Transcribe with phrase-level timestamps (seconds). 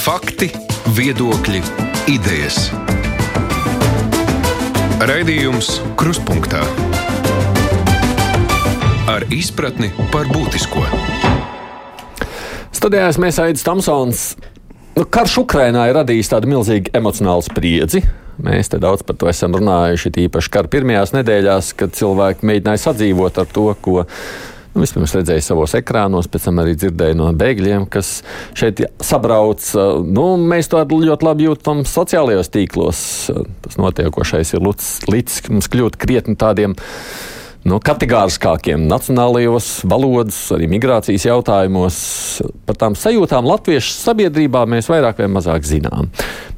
[0.00, 0.46] Fakti,
[0.96, 1.58] viedokļi,
[2.08, 2.70] idejas.
[5.04, 6.62] Raidījums Kruspunkta
[9.12, 10.86] ar izpratni par būtisko.
[12.72, 14.22] Studijās mēs Aits Tamsons.
[14.96, 18.00] Nu, karš Ukrainā ir radījis tādu milzīgu emocionālu spriedzi.
[18.40, 23.42] Mēs te daudz par to esam runājuši, īpaši kara pirmajās nedēļās, kad cilvēki mēģināja sadzīvot
[23.44, 24.06] ar to, ko Nu,
[24.84, 28.20] vispirms redzēju savos ekrānos, pēc tam arī dzirdēju no bēgļiem, kas
[28.58, 29.64] šeit sabrauc.
[30.06, 33.02] Nu, mēs to ļoti labi jūtam sociālajos tīklos.
[33.66, 36.76] Tas notiekošais ir līdz mums kļūt krietni tādiem
[37.68, 41.98] nu, kategoriskākiem nacionālajos valodas, arī migrācijas jautājumos.
[42.68, 46.08] Par tām sajūtām latviešu sabiedrībā mēs vairāk vai mazāk zinām.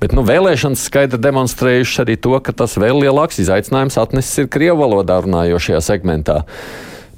[0.02, 4.82] Bet nu, vēlēšanas skaidri demonstrējuši arī to, ka tas vēl lielāks izaicinājums atnesis ir Krievu
[4.84, 6.42] valodā runājošajā segmentā.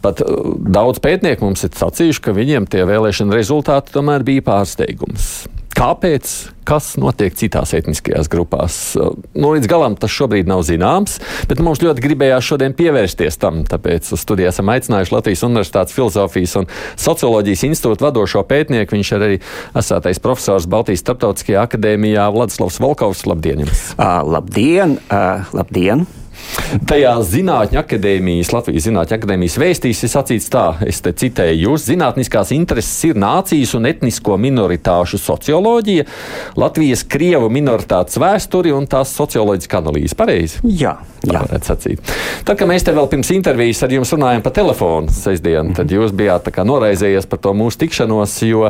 [0.05, 5.47] Pat uh, daudz pētnieku mums ir sacījuši, ka viņiem tie vēlēšana rezultāti tomēr bija pārsteigums.
[5.75, 6.33] Kāpēc?
[6.65, 8.77] Kas notiek citās etniskajās grupās?
[8.97, 11.19] Uh, nu, līdz galam tas šobrīd nav zināms,
[11.51, 13.65] bet mums ļoti gribējās šodien pievērsties tam.
[13.69, 18.97] Tāpēc uz studiju esam aicinājuši Latvijas Universitātes filozofijas un socioloģijas institūta vadošo pētnieku.
[18.97, 19.39] Viņš ir arī
[19.77, 23.27] esātais profesors Baltijas Startautiskajā akadēmijā Vladislavs Volkovs.
[23.29, 23.65] Labdien!
[23.67, 23.89] Jums.
[23.99, 25.01] Uh, labdien!
[25.09, 26.07] Uh, labdien!
[26.89, 32.53] Tajā Zinātņu akadēmijas, Latvijas Zinātņu akadēmijas vēstīs ir sacīts tā, es te citēju, jūs zinātniskās
[32.57, 36.07] intereses ir nācijas un etnisko minoritāšu socioloģija,
[36.61, 40.19] Latvijas krievu minoritātes vēsturi un tās socioloģiska analīze.
[40.19, 40.61] Pareizi?
[40.67, 40.97] Jā.
[41.25, 41.41] Jā.
[41.49, 46.13] Tad, kad mēs te vēl pirms intervijas ar jums runājām pa telefonu sestdienu, tad jūs
[46.17, 48.69] bijāt noraizējies par to mūsu tikšanos, jo,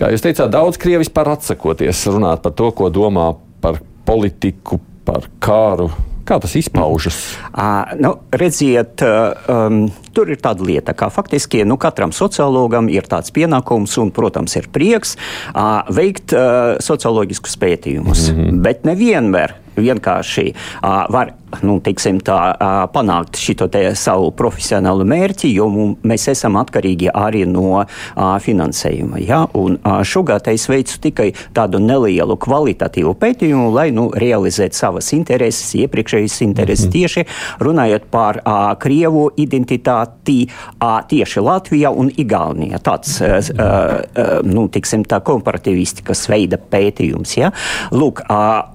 [0.00, 5.28] kā jūs teicāt, daudz krievi vispār atsakoties runāt par to, ko domā par politiku, par
[5.42, 5.90] kāru
[6.26, 7.20] Kā tas izpaužas?
[7.52, 9.02] Uh, nu, redziet,
[9.46, 9.84] um,
[10.16, 14.66] tur ir tāda lieta, ka faktiski nu, katram sociologam ir tāds pienākums, un, protams, ir
[14.74, 18.30] prieks uh, veikt uh, socioloģiskus pētījumus.
[18.32, 18.60] Mm -hmm.
[18.66, 22.38] Bet nevienmēr vienkārši uh, var nu, teiksim, tā,
[22.94, 25.68] panākt šo savu profesionālu mērķi, jo
[26.06, 27.84] mēs esam atkarīgi arī no
[28.16, 29.20] finansējuma.
[29.22, 29.44] Ja?
[29.54, 36.40] Un, šogad es veicu tikai tādu nelielu kvalitatīvu pētījumu, lai nu, realizētu savas intereses, iepriekšējas
[36.42, 36.92] intereses, mm -hmm.
[36.92, 37.24] tieši
[37.60, 38.40] runājot par
[38.78, 40.48] Krievu identitāti
[41.08, 42.78] tieši Latvijā un Igaunijā.
[42.78, 43.20] Tāds
[44.44, 47.36] nu, tiksim, tā komparativistikas veida pētījums.
[47.38, 47.52] Ja?
[47.90, 48.22] Lūk,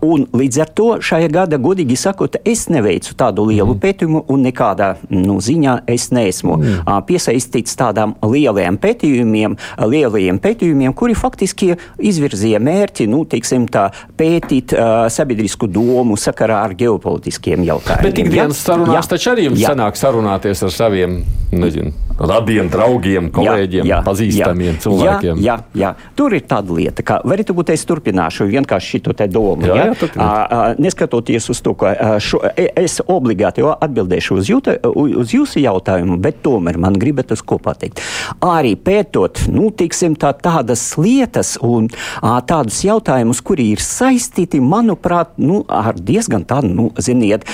[0.01, 3.81] un līdz ar to šajā gada, godīgi sakot, es neveicu tādu lielu mm.
[3.83, 6.91] pētījumu, un nekādā nu, ziņā es neesmu mm.
[7.07, 9.57] piesaistīts tādām lieliem pētījumiem,
[9.91, 16.75] lielajiem pētījumiem, kuri faktiski izvirzīja mērķi, nu, teiksim, tā, pētīt uh, sabiedrisku domu sakarā ar
[16.79, 18.07] ģeopolitiskiem jautājumiem.
[18.07, 19.09] Bet ikdienas sarunās jā.
[19.15, 19.73] taču arī jums jā.
[19.73, 21.21] sanāk sarunāties ar saviem,
[21.51, 25.41] nezinu, radiem, draugiem, kolēģiem, jā, jā, pazīstamiem jā, cilvēkiem.
[25.41, 29.65] Jā, jā, jā, tur ir tāda lieta, ka varbūt es turpināšu vienkārši šo te domu.
[29.67, 31.93] Jā, jā, jā, jā, neskatoties uz to, ka
[32.23, 37.43] šo, e, es obligāti atbildēšu uz, jūta, uz jūsu jautājumu, bet tomēr man gribat uz
[37.45, 38.01] ko pateikt.
[38.45, 41.89] Arī pētot, nu, tiksim, tā, tādas lietas un
[42.21, 47.47] tādus jautājumus, kuri ir saistīti, manuprāt, nu, ar diezgan tādu, nu, ziniet,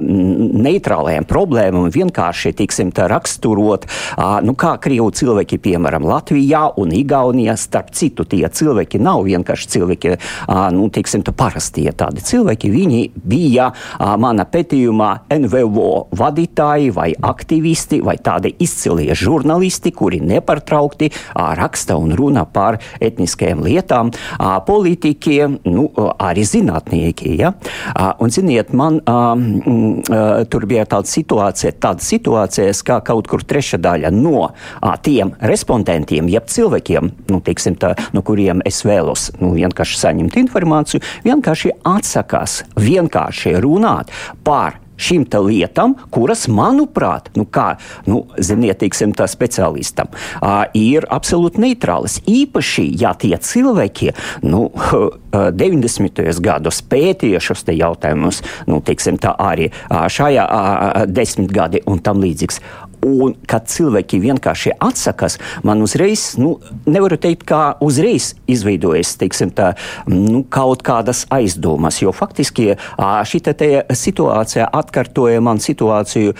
[0.00, 3.86] neitrālajām problēmām, vienkārši, tiksim, tā raksturot,
[4.46, 10.14] nu, kā Krievu cilvēki, piemēram, Latvijā un Igaunijā, starp citu, tie cilvēki nav vienkārši cilvēki,
[10.76, 13.70] nu, tiksim, tā parastie tādi cilvēki, viņi bija
[14.20, 15.10] mana pētījumā
[15.40, 23.64] NVO vadītāji vai aktivisti vai tādi izcilie žurnālisti, kuri nepārtraukti raksta un runa par etniskajām
[23.64, 24.12] lietām,
[24.66, 25.38] politiķi,
[25.70, 25.88] nu,
[26.20, 27.34] arī zinātnieki.
[27.40, 27.52] Ja?
[28.20, 29.00] Un, ziniet, man
[30.50, 34.50] tur bija tāda situācija, tāda situācijas, kā kaut kur trešā daļa no
[35.04, 41.02] tiem respondentiem, jeb cilvēkiem, nu, teiksim, tā, no kuriem es vēlos nu, vienkārši saņemt informāciju,
[41.26, 44.12] vienkārši atsakās vienkārši runāt
[44.44, 51.62] par šīm lietām, kuras, manuprāt, nu kā, nu, ziniet, teiksim, tā speciālistam, uh, ir absolūti
[51.64, 52.18] neitrālas.
[52.28, 54.12] Īpaši, ja tie cilvēki,
[54.44, 56.20] nu, uh, 90.
[56.44, 62.60] gados pētīja šos jautājumus, nu, teiksim, tā arī uh, šajā uh, desmitgadi un tam līdzīgs.
[63.06, 69.72] Un, kad cilvēki vienkārši atsakās, man uzreiz, nu, nevaru teikt, kā uzreiz izveidojas teiksim, tā,
[70.10, 72.02] nu, kaut kādas aizdomas.
[72.02, 73.40] Jo faktiski šī
[73.96, 76.36] situācija atkārtoja man situāciju,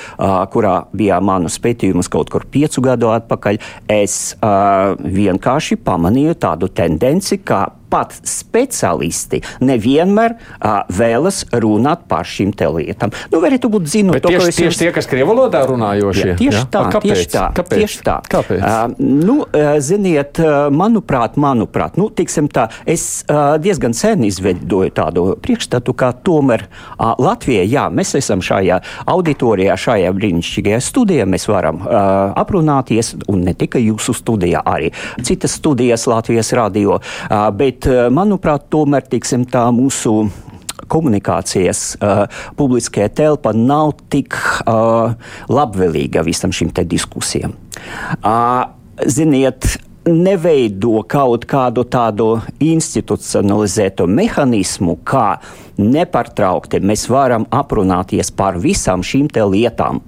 [0.52, 3.60] kurā bija manas pētījumus kaut kur piecu gadu atpakaļ.
[3.90, 13.12] Es vienkārši pamanīju tādu tendenci, ka pat speciālisti nevienmēr uh, vēlas runāt par šīm lietām.
[13.32, 14.80] Nu, varētu būt zinot, Bet tieši, tieši jums...
[14.80, 16.28] tie, kas krievu valodā runājošie.
[16.32, 16.66] Jā, tieši, jā?
[16.72, 17.10] tā, A, kāpēc?
[17.10, 17.82] tieši tā, kāpēc?
[17.82, 18.16] tieši tā.
[18.30, 18.60] Kāpēc?
[18.60, 25.26] Uh, nu, uh, ziniet, uh, manuprāt, manuprāt nu, tā, es uh, diezgan sen izveidoju tādu
[25.42, 31.82] priekšstatu, ka tomēr uh, Latvijā, jā, mēs esam šajā auditorijā, šajā brīnišķīgajā studijā, mēs varam
[31.84, 34.92] uh, aprunāties, un ne tikai jūsu studijā, arī
[35.26, 40.28] citas studijas Latvijas radio, uh, bet, uh, manuprāt, tomēr, tiksim, tā mūsu
[40.90, 42.24] komunikācijas uh,
[42.58, 44.34] publiskajā telpā nav tik
[44.64, 45.14] uh,
[45.50, 47.54] labvēlīga visam šim te diskusijām.
[48.20, 48.66] Uh,
[49.06, 49.78] ziniet,
[50.10, 52.28] neveido kaut kādu tādu
[52.64, 55.40] institucionalizētu mehānismu, kā
[55.80, 60.00] nepārtraukti mēs varam aprunāties par visām šīm lietām.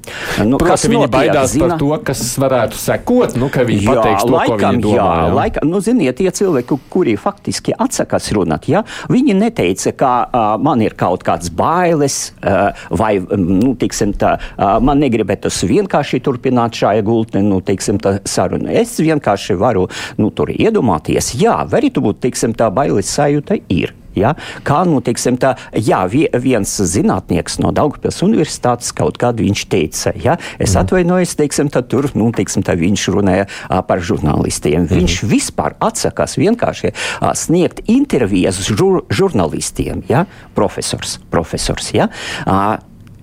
[0.45, 1.69] Nu, Proti, kas viņi notiek, baidās zina?
[1.73, 4.97] par to, kas varētu sekot, nu, ka viņi jā, pateiks to, laikam, ko viņi domā.
[4.97, 5.35] Jā, jā.
[5.39, 10.85] Laikam, nu, ziniet, tie cilvēki, kuri faktiski atsakās runāt, ja, viņi neteica, ka uh, man
[10.85, 17.07] ir kaut kāds bailes, uh, vai, nu, tiksim, tā, uh, man negribētos vienkārši turpināt šajā
[17.07, 18.71] gultnē, nu, tiksim, tā sarunu.
[18.73, 19.89] Es vienkārši varu,
[20.21, 23.97] nu, tur iedomāties, jā, varētu būt, tiksim, tā bailes sajūta ir.
[24.19, 24.35] Ja?
[24.67, 30.37] Kā nu, teiksim, tā, jā, viens zinātnieks no Daugpils universitātes kaut kādu viņš teica, ja?
[30.59, 30.83] es mm.
[30.85, 34.87] atvainojos, teiksim, tā, tur nu, teiksim, tā, viņš runāja a, par žurnālistiem.
[34.87, 35.03] Mm.
[35.03, 40.27] Viņš vispār atsakās vienkārši a, sniegt intervijas žur, žurnālistiem, ja?
[40.57, 41.19] profesors.
[41.33, 42.11] profesors ja?
[42.47, 42.79] a,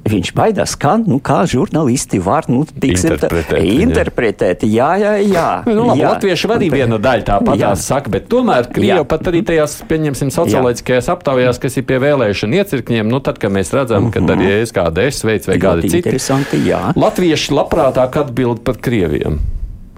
[0.09, 4.65] viņš baidās, kā, nu, kā žurnālisti var nu, tiksim, interpretēt, interpretēt.
[4.69, 5.47] Jā, jā, jā.
[5.69, 6.13] Nu, labi, jā.
[6.15, 11.61] Latvieši arī viena daļa tāpat saka, bet tomēr Krievi pat arī tajās, pieņemsim, socioloģiskajās aptaujās,
[11.61, 14.65] kas ir pie vēlēšana iecirkņiem, nu tad, kad mēs redzam, ka arī mhm.
[14.65, 16.17] es kāda es veids vai kādi citi.
[16.65, 16.89] Jā.
[16.99, 19.39] Latvieši labprātāk atbild par Krieviem.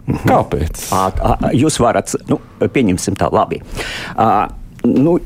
[0.07, 0.23] Mhm.
[0.27, 0.87] Kāpēc?
[0.95, 3.61] À, à, jūs varat, nu, pieņemsim tā labi.
[4.15, 4.49] À,
[4.87, 5.19] nu,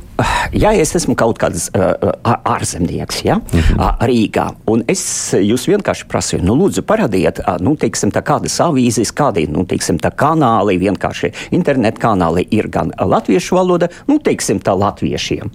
[0.55, 2.11] ja es esmu kaut kāds uh,
[2.47, 4.07] ārzemnieks, ja, mm -hmm.
[4.09, 9.47] Rīgā, un es jūs vienkārši prasu, nu, lūdzu, parādiet, nu, teiksim, tā kādas avīzes, kādi,
[9.51, 15.51] nu, teiksim, tā kanāli, vienkārši internetu kanāli ir gan latviešu valoda, nu, teiksim, tā latviešiem,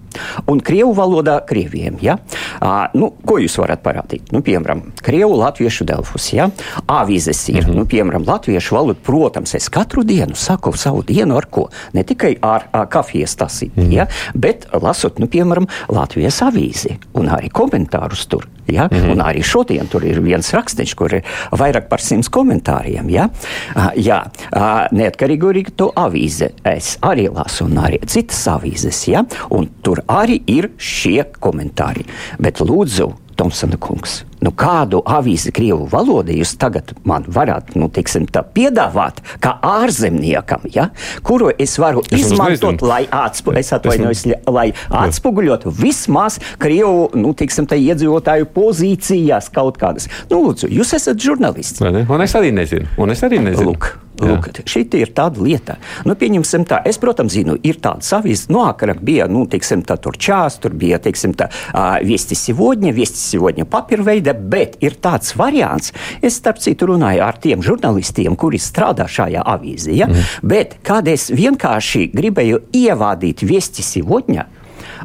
[0.46, 2.18] un krievu valodā krieviem, ja.
[2.62, 4.32] Uh, nu, ko jūs varat parādīt?
[4.32, 6.50] Nu, piemēram, krievu latviešu delfus, ja.
[6.86, 7.74] Avīzes ir, -hmm.
[7.74, 12.36] nu, piemēram, latviešu valoda, protams, es katru dienu saku savu dienu ar ko, ne tikai
[12.42, 13.92] ar, ar kafijas tasīt, -hmm.
[13.92, 18.48] ja, bet bet lasot, nu, piemēram, Latvijas avīzi un arī komentārus tur.
[18.70, 18.86] Ja?
[18.86, 19.12] Mm -hmm.
[19.12, 23.10] Un arī šodien tur ir viens rakstīns, kur ir vairāk par simts komentāriem.
[23.10, 23.28] Ja?
[23.76, 29.08] Uh, jā, uh, neatkarīgi arī to avīzi es arī lasu, un arī citas avīzes.
[29.08, 29.24] Ja?
[29.50, 32.04] Un tur arī ir šie komentāri.
[32.38, 38.26] Bet lūdzu, Tomsona kungs, nu kādu avīzi krievu valodā jūs tagad man varat, nu, teiksim,
[38.28, 40.90] tā piedāvāt kā ārzemniekam, ja,
[41.24, 44.66] kuru es varu es izmantot, lai, atspu, es atvainojos, lai
[45.00, 50.10] atspoguļotu vismaz krievu, nu, teiksim, tā iedzīvotāju pozīcijās kaut kādas.
[50.28, 51.80] Nu, lūdzu, jūs esat žurnālists.
[51.80, 52.92] Un es arī nezinu.
[53.00, 53.72] Un es arī nezinu.
[53.72, 53.94] Lūk.
[54.20, 55.76] Lūk, šī ir tāda lieta.
[56.08, 58.52] Nu, pieņemsim tā, es, protams, zinu, ir tāda savīsta.
[58.52, 62.36] No nu, ākara bija, nu, teiksim, tā tur čās, tur bija, teiksim, tā uh, viesti
[62.38, 65.94] sivodņa, viesti sivodņa papirveida, bet ir tāds variants.
[66.20, 70.10] Es, starp citu, runāju ar tiem žurnalistiem, kuri strādā šajā avīzijā, ja?
[70.10, 70.44] mm.
[70.50, 74.46] bet kad es vienkārši gribēju ievādīt viesti sivodņa,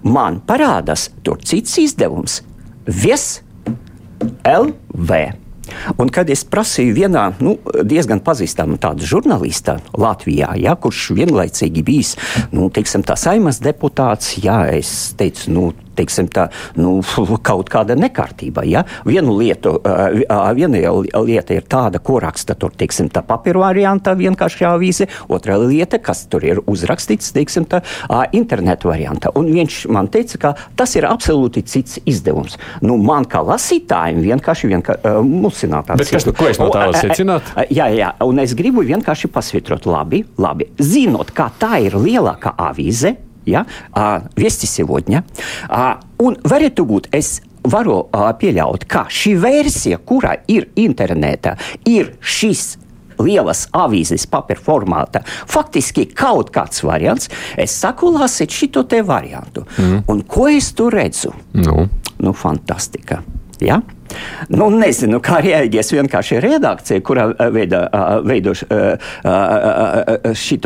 [0.07, 2.41] man parādās tur cits izdevums-
[3.03, 3.41] Vies
[4.45, 5.44] LV.
[6.01, 7.57] Un kad es prasīju vienā nu,
[7.87, 12.15] diezgan pazīstamā tāda žurnālista Latvijā, ja, kurš vienlaicīgi bijis
[12.55, 15.65] nu, teiksim, tā saimas deputāts, ja, es teicu, nu,
[15.97, 16.47] teiksim, tā,
[16.79, 16.97] nu,
[17.49, 18.65] kaut kāda nekārtība.
[18.69, 18.85] Ja?
[19.07, 19.77] Vienu lietu,
[20.57, 20.93] viena
[21.25, 26.25] lieta ir tāda, ko raksta tur, teiksim, tā papīra variantā, vienkārši avīze, otra lieta, kas
[26.31, 27.81] tur ir uzrakstīts, teiksim, tā
[28.35, 29.31] internetu variantā.
[29.39, 32.57] Un viņš man teica, ka tas ir absolūti cits izdevums.
[32.85, 35.99] Nu, man kā lasītājiem vienkārši vienkār, uh, musinātās.
[36.01, 37.53] Bet kas, ko es no tā secināt?
[37.73, 40.69] Jā, jā, un es gribu vienkārši pasvitrot labi, labi.
[40.81, 43.15] Zinot, kā tā ir lielākā avīze,
[43.46, 45.24] ja, а, вести сегодня.
[45.68, 52.14] А, un varētu būt, es varu a, pieļaut, ka šī versija, kura ir internetā, ir
[52.20, 52.76] šis
[53.20, 55.20] lielas avīzes papīra formātā.
[55.50, 57.28] Faktiski kaut kāds variants.
[57.60, 59.66] Es saku, lasiet šo te variantu.
[59.76, 60.06] Mm.
[60.08, 61.34] Un ko es tur redzu?
[61.52, 61.84] Nu,
[62.18, 63.20] nu fantastika.
[63.63, 63.79] Ja?
[64.51, 67.81] Nu, nezinu, kā rēģēs vienkārši redakcija, kurā veidā,
[68.25, 68.67] veido šo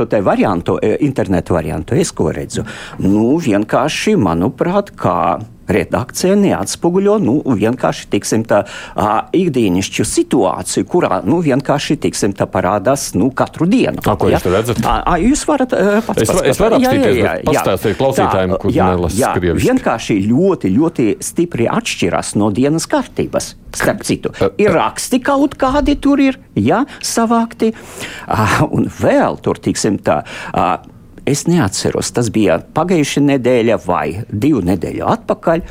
[0.10, 1.96] te variantu, internetu variantu.
[2.00, 2.62] Es ko redzu?
[3.04, 11.40] Nu, vienkārši, manuprāt, kā redakcija neatspoguļo nu, vienkārši tiksim, tā, uh, ikdienišķu situāciju, kurā nu,
[11.46, 14.02] vienkārši tiksim, tā parādās nu, katru dienu.
[14.04, 14.40] A, ko ja?
[14.40, 14.82] jūs redzat?
[14.84, 18.76] A, jūs varat uh, pats es, es varu apstīties, jā, jā, jā, pastāstīt klausītājiem, kur
[18.76, 19.70] nelasa krieviski.
[19.70, 23.54] Vienkārši ļoti, ļoti stipri atšķiras no dienas kārtības.
[23.70, 30.02] Starp citu, ir raksti kaut kādi tur ir, ja, savākti, uh, un vēl tur, tiksim,
[30.02, 30.24] tā.
[30.50, 30.98] Uh,
[31.30, 35.64] Es neatceros, tas bija pagājušā nedēļa vai divu nedēļu atpakaļ.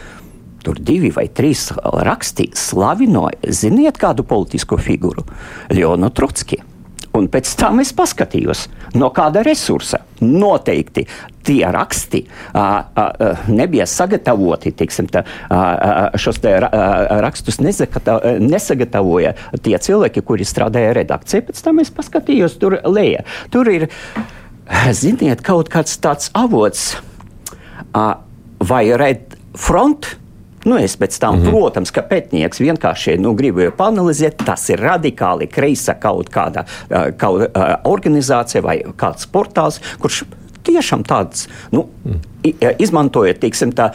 [0.62, 5.24] Tur divi vai trīs rakstīja, slavinoja, ziniet, kādu politisko figūru-
[5.74, 6.60] Leonu Trotski.
[7.18, 11.06] Un pēc tam es paskatījos, no kāda resursa noteikti
[11.42, 12.20] tie raksti
[12.52, 12.62] a, a,
[12.94, 14.70] a, nebija sagatavoti.
[14.78, 19.34] Tiksim, tā, a, a, šos te ra, a, rakstus nesagatavoja
[19.64, 21.48] tie cilvēki, kuri strādāja redakcijā.
[21.48, 23.24] Pēc tam es paskatījos, tur lejā.
[23.50, 23.88] Tur ir
[24.92, 26.96] ziniet, kaut kāds tāds avots
[28.68, 30.16] vai Red Front.
[30.68, 31.50] Nu, es pēc tam, mm -hmm.
[31.50, 36.64] protams, ka pētnieks vienkārši nu, gribēja panelizēt, tas ir radikāli kreisa kaut kāda
[37.16, 40.24] kaut, uh, organizācija vai kāds portāls, kurš
[40.68, 41.88] tiešām tāds, nu,
[42.78, 43.88] izmantojot, teiksim, tā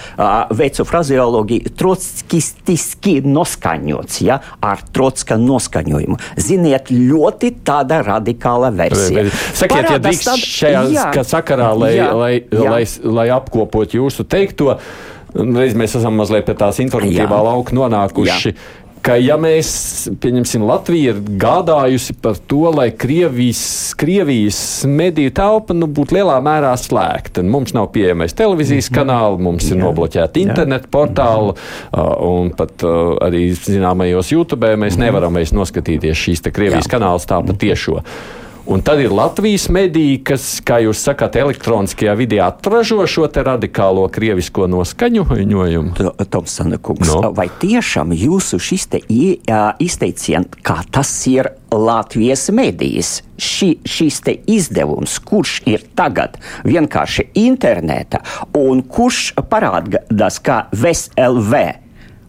[0.54, 6.20] veicu frazeoloģiju, trotskistiski noskaņots, ja, ar trotska noskaņojumu.
[6.42, 9.26] Ziniet, ļoti tāda radikāla versija.
[9.54, 10.46] Sakiet, Parādās ja drīkst tād...
[10.58, 12.70] šajā jā, sakarā, lai, jā, lai, jā.
[12.70, 14.78] lai, lai apkopot jūsu teikto,
[15.34, 18.54] reiz mēs esam mazliet pie tās informatīvā lauka nonākuši.
[18.54, 19.70] Jā ka ja mēs,
[20.24, 26.72] pieņemsim, Latvija ir gādājusi par to, lai Krievijas, Krievijas mediju telpa nu, būtu lielā mērā
[26.80, 27.44] slēgta.
[27.44, 29.00] Mums nav pieejamais televīzijas mm -hmm.
[29.00, 29.82] kanāli, mums ir
[30.92, 31.58] portāli, mm
[31.92, 32.00] -hmm.
[32.00, 35.00] uh, un pat uh, arī zināmajos YouTube mēs -hmm.
[35.00, 37.92] nevaram noskatīties šīs Krievijas kanālus tā patiešo.
[37.92, 38.43] Mm -hmm.
[38.66, 44.70] Un tad ir Latvijas mediji, kas, kā jūs sakāt, elektroniskajā vidē atražo šo radikālo krievisko
[44.72, 45.92] noskaņojumu.
[46.32, 47.34] Tomsona kungs, no.
[47.36, 49.04] vai tiešām jūsu šis te
[49.84, 58.24] izteiciens, kā tas ir Latvijas medijas, ši, šis te izdevums, kurš ir tagad vienkārši interneta
[58.56, 61.83] un kurš parādās kā VSLV?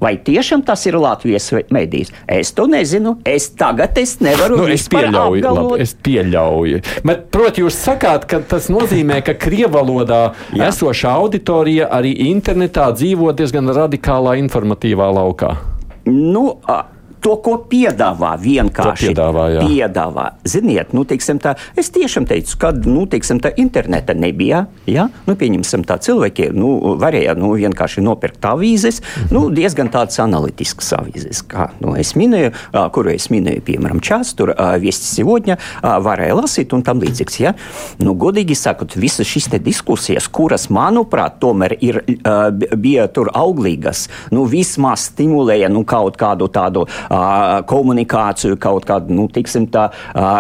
[0.05, 2.13] Vai tiešām tas ir Latvijas medijs?
[2.29, 3.17] Es to nezinu.
[3.25, 6.81] Es tagad es nevaru nu, es pieļauju, labi, es pieļauju.
[7.09, 13.73] Bet, proti, jūs sakāt, ka tas nozīmē, ka krievalodā esoša auditorija arī internetā dzīvo diezgan
[13.73, 15.55] radikālā informatīvā laukā.
[16.05, 16.51] Nu,
[17.25, 19.09] to, ko piedāvā vienkārši.
[19.09, 19.65] To piedāvā, jā.
[19.65, 20.27] piedāvā.
[20.49, 24.65] Ziniet, nu, teiksim, tā, es tiešām teicu, kad nu, teiksim, tā, interneta nebija.
[24.91, 25.07] Ja?
[25.29, 29.33] Nu, pieņemsim, tā cilvēki nu, varēja nu, vienkārši nopirkt avīzes, mm -hmm.
[29.33, 29.55] nu, mhm.
[29.57, 32.53] diezgan tādas analītiskas avīzes, kā nu, es minēju,
[32.93, 35.57] kuru es minēju, piemēram, Čāns, tur Viesti Sivodņa,
[36.05, 37.41] varēja lasīt un tam līdzīgs.
[37.41, 37.55] Ja?
[37.99, 42.03] Nu, godīgi sakot, visas šīs diskusijas, kuras, manuprāt, tomēr ir,
[42.77, 46.87] bija tur auglīgas, nu, vismaz stimulēja nu, kaut kādu tādu
[47.71, 49.89] komunikāciju, kaut kādu nu, tiksim, tā,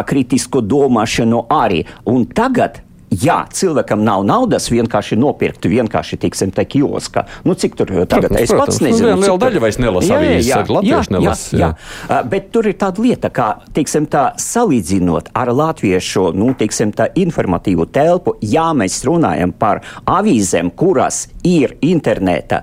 [0.08, 1.84] kritisku domāšanu arī.
[2.10, 2.83] Un tagad
[3.22, 8.42] ja cilvēkam nav naudas vienkārši nopirkt, vienkārši tiksim, te kioskā, nu cik tur tagad protams,
[8.42, 9.10] es pats protams, nu, nezinu.
[9.14, 11.70] Nu, liela daļa vairs nelasa avīzes, jā, jā, jā, nelas, jā, jā.
[12.10, 12.20] jā.
[12.32, 17.88] Bet tur ir tāda lieta, kā, teiksim, tā salīdzinot ar latviešu, nu, teiksim, tā informatīvu
[17.94, 22.62] telpu, ja mēs runājam par avīzēm, kuras ir interneta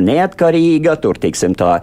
[0.00, 1.78] neatkarīga, tur, teiksim, tā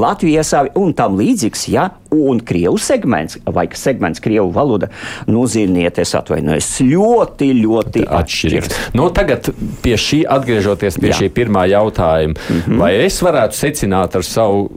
[0.00, 4.88] Latvijas un tam līdzīgs, ja, un Krievu segments, vai segments Krievu valoda,
[5.26, 8.80] nu, ziniet, es atvainojos, ļoti, ļoti atšķirīgs.
[8.98, 9.50] Nu, tagad
[9.84, 11.20] pie šī, atgriežoties pie Jā.
[11.22, 12.82] šī pirmā jautājuma, mm -hmm.
[12.82, 14.70] vai es varētu secināt ar savu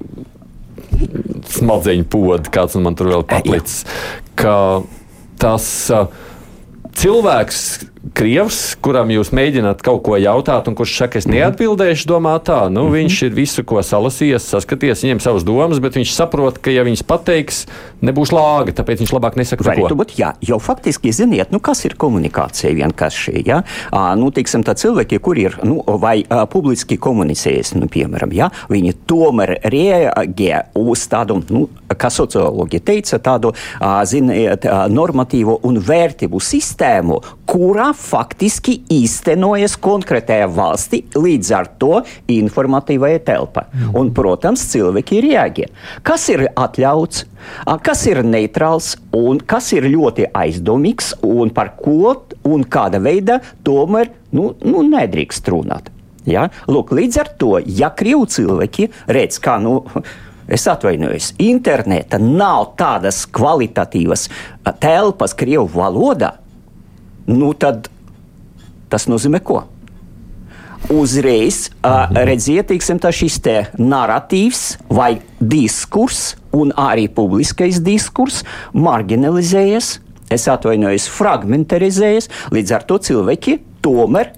[1.58, 3.86] smadzeņu podu, kāds man tur vēl patlicis,
[4.36, 4.82] ka
[5.38, 5.68] tas
[6.98, 7.62] cilvēks,
[8.16, 12.84] Krievs, kuram jūs mēģināt kaut ko jautāt, un kurš saka, es neatbildēšu, domā tā, nu,
[12.84, 12.96] mm -hmm.
[12.98, 17.04] viņš ir visu, ko salasījis, saskaties, viņiem savas domas, bet viņš saprot, ka, ja viņas
[17.04, 17.66] pateiks,
[18.02, 19.96] nebūs lāga, tāpēc viņš labāk nesaka neko.
[19.96, 23.64] Būt, jā, jo faktiski, ziniet, nu, kas ir komunikācija vienkārši, ja?
[23.92, 28.52] À, nu, teiksim, tā cilvēki, kuri ir, nu, vai uh, publiski komunicējas, nu, piemēram, ja?
[28.70, 35.82] viņi tomēr reaģē uz tādu, nu, kā sociologi teica, tādu, uh, ziniet, uh, normatīvu un
[35.82, 42.02] vērtību sistēmu, kurā faktiski īstenojas konkrētajā valstī, līdz ar to
[42.32, 43.66] informatīvajā telpā.
[43.72, 43.96] Mm.
[43.98, 45.68] Un, protams, cilvēki ir jāgie.
[46.08, 47.26] Kas ir atļauts,
[47.86, 52.14] kas ir neitrāls un kas ir ļoti aizdomīgs un par ko
[52.48, 55.92] un kāda veida tomēr nu, nu, nedrīkst runāt.
[56.28, 56.48] Ja?
[56.70, 59.82] Lūk, līdz ar to, ja krievu cilvēki redz, kā nu,
[60.48, 64.30] Es atvainojos, interneta nav tādas kvalitatīvas
[64.80, 66.30] telpas Krievijas valodā,
[67.28, 67.90] nu tad
[68.88, 69.64] Tas nozīmē ko?
[70.94, 78.38] uzreiz uh, redziet, teiksim, šis te narratīvs vai diskurs, un arī publiskais diskurs
[78.72, 79.90] marginalizējies,
[80.32, 84.36] es atvainojos, fragmentarizējies, līdz ar to cilvēki tomēr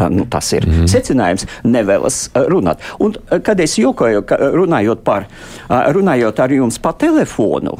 [0.00, 0.86] Nu, tas ir mm -hmm.
[0.88, 1.46] secinājums.
[1.64, 2.78] Nevēlas runāt.
[2.98, 4.22] Un, kad es jokoju,
[4.54, 5.26] runājot, par,
[5.68, 7.74] runājot ar jums pa telefonu,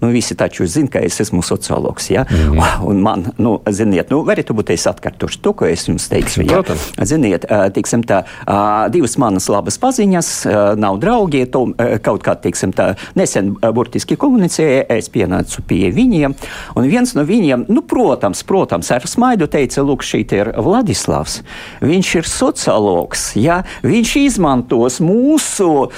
[0.00, 2.10] Nu, visi taču zina, ka es esmu sociologs.
[2.10, 2.24] Ja?
[2.30, 2.84] Mm -hmm.
[2.84, 6.42] Un man, nu, ziniet, nu, arī turbūt es atkārtošu to, ko es jums teicu.
[6.42, 6.62] Ja?
[7.04, 8.22] Ziniet, tiksim, tā,
[8.88, 11.66] divas manas labas paziņas, nav draugi, to
[12.02, 16.34] kaut kā, tiksim, tā, nesen burtiski komunicēja, es pienācu pie viņiem,
[16.76, 21.42] un viens no viņiem, nu, protams, protams, ar smaidu teica, lūk, šī ir Vladislavs.
[21.80, 23.62] Viņš ir sociologs, ja?
[23.82, 25.90] viņš izmantos mūsu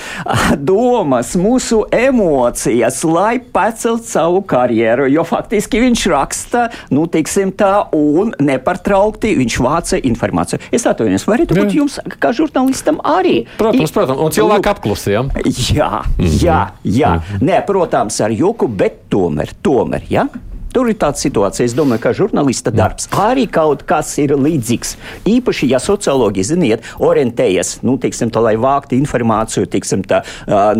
[0.58, 7.88] domas, mūsu emocijas, lai pats izcelt savu karjeru, jo faktiski viņš raksta, nu, tiksim tā,
[7.92, 10.60] un nepartraukti viņš vāca informāciju.
[10.72, 13.44] Es atvainojos, vai arī jums, kā žurnālistam, arī?
[13.58, 15.32] Protams, protams, un cilvēki apklusījām.
[15.72, 17.12] Jā, jā, jā.
[17.16, 17.42] Mm -hmm.
[17.48, 20.26] Nē, protams, ar joku, bet tomēr, tomēr, jā.
[20.26, 20.51] Ja?
[20.72, 24.94] Tur ir tāda situācija, es domāju, ka žurnālista darbs arī kaut kas ir līdzīgs.
[25.28, 30.22] Īpaši, ja sociologi, ziniet, orientējas, nu, teiksim, tā, lai vāktu informāciju, teiksim, tā,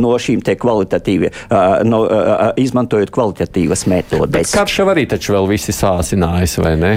[0.01, 1.33] no šīm te kvalitatīvi,
[1.89, 2.03] no,
[2.61, 4.57] izmantojot kvalitatīvas metodes.
[4.57, 6.95] Karš jau arī taču vēl visi sāsinājis, vai ne?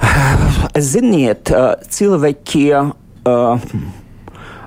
[0.92, 1.52] Ziniet,
[1.98, 2.66] cilvēki.
[3.28, 3.64] Uh,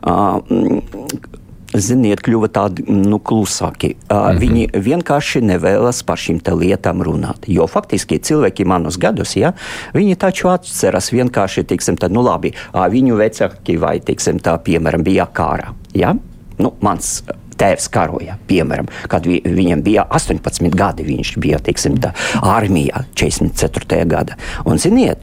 [0.06, 1.31] uh,
[1.78, 3.96] ziniet, kļuva tādi nu, klusāki.
[3.96, 4.40] Uh, mm -hmm.
[4.40, 7.48] Viņi vienkārši nevēlas par šīm lietām runāt.
[7.48, 9.54] Jo faktiski cilvēki manus gadus, ja,
[9.94, 15.28] viņi taču atceras vienkārši, teiksim, tā, nu labi, viņu vecāki vai, teiksim, tā, piemēram, bija
[15.34, 15.74] kārā.
[15.94, 16.16] Ja?
[16.58, 17.24] Nu, mans
[17.58, 24.06] tēvs karoja, piemēram, kad vi, viņam bija 18 gadi, viņš bija, teiksim, tā, armijā 44.
[24.06, 24.36] gada.
[24.66, 25.18] Un, ziniet,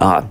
[0.00, 0.22] uh,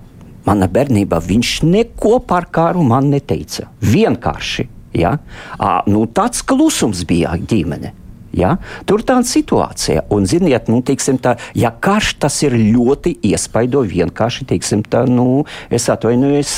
[0.41, 3.67] Mana bērnībā viņš neko par karu man neteica.
[3.85, 5.17] Vienkārši Ja?
[5.57, 7.95] À, nu, tāds klusums bija ģimene.
[8.35, 8.55] Ja?
[8.87, 14.85] Tur tāda situācija, un, ziniet, nu, tā, ja karš tas ir ļoti iespaido vienkārši, teiksim,
[14.87, 16.53] tā, nu, es atvainojos,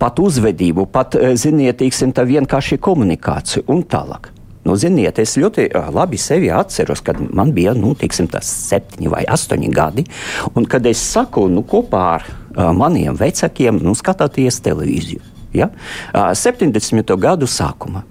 [0.00, 4.32] pat uzvedību, pat, ziniet, teiksim, tā vienkārši komunikāciju un tālāk.
[4.62, 9.72] Nu, ziniet, es ļoti labi sevi atceros, kad man bija nu, tiksim, septiņi vai astoņi
[9.74, 10.06] gadi.
[10.54, 12.30] Un kad es saku, nu, kopā ar
[12.78, 15.70] maniem vecākiem, nu, skatāties televīziju ja?
[16.12, 17.14] 70.
[17.20, 18.04] gadu sākuma.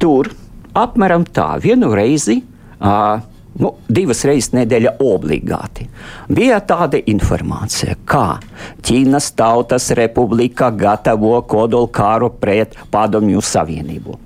[0.00, 0.30] Tur
[0.76, 2.40] apmēram tā vienu reizi.
[2.80, 3.20] Uh,
[3.60, 5.86] nu, divas reizes nedēļā obligāti.
[6.32, 8.38] Bija tāda informācija, kā
[8.86, 14.18] Ķīnas Tautas Republika gatavo kodolkāru pret Padomju Savienību.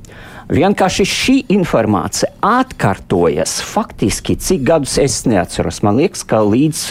[0.52, 5.80] Vienkārši šī informācija atkārtojas faktiski, cik gadus es neatceros.
[5.86, 6.82] Man liekas, ka līdz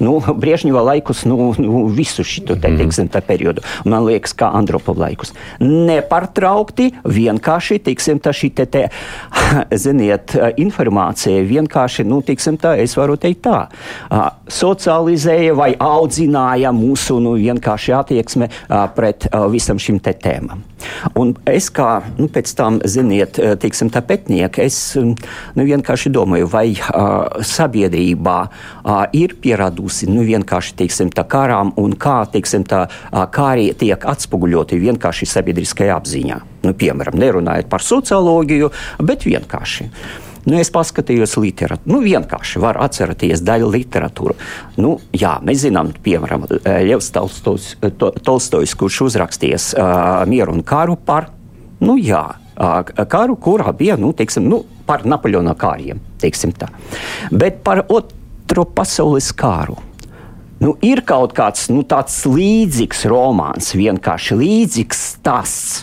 [0.00, 2.78] nu, Briežņeva laikus, nu, nu, visu šo te, mhm.
[2.80, 5.34] teiksim, periodu, man liekas, kā Andropova laikus.
[5.60, 8.86] Nepārtraukti, vienkārši, teiksim, tā šī te, te,
[9.84, 13.66] ziniet, informācija vienkārši, nu, teiksim, tā, es varu teikt tā,
[14.48, 18.48] socializēja vai audzināja mūsu, nu, vienkārši attieksme
[18.96, 20.64] pret visam šim te tēmam.
[21.18, 25.14] Un es kā, nu, pēc tam, zinu, ziniet, eh, teiksim, tā pētnieki, es mm,
[25.58, 31.96] nu, vienkārši domāju, vai uh, sabiedrībā uh, ir pieradusi nu, vienkārši teiksim, tā karām un
[31.98, 36.42] kā, teiksim, tā, uh, kā arī tiek atspoguļoti vienkārši sabiedriskajā apziņā.
[36.62, 38.70] Nu, piemēram, nerunājot par socioloģiju,
[39.02, 39.88] bet vienkārši.
[40.42, 41.92] Nu, es paskatījos literatūru.
[41.92, 44.34] Nu, vienkārši var atcerēties daļu literatūru.
[44.82, 47.68] Nu, jā, mēs zinām, piemēram, Ļevs Tolstojs,
[48.26, 51.30] Tolstojs kurš uzrakstījis uh, mieru un karu par,
[51.82, 52.24] nu jā,
[52.62, 56.00] karu, kurā bija nu, teiksim, nu, par Napoleona kāriem.
[57.30, 59.78] Bet par Otro pasaules kāru.
[60.62, 65.80] Nu, ir kaut kāds nu, tāds līdzīgs romāns, vienkārši līdzīgs stāsts.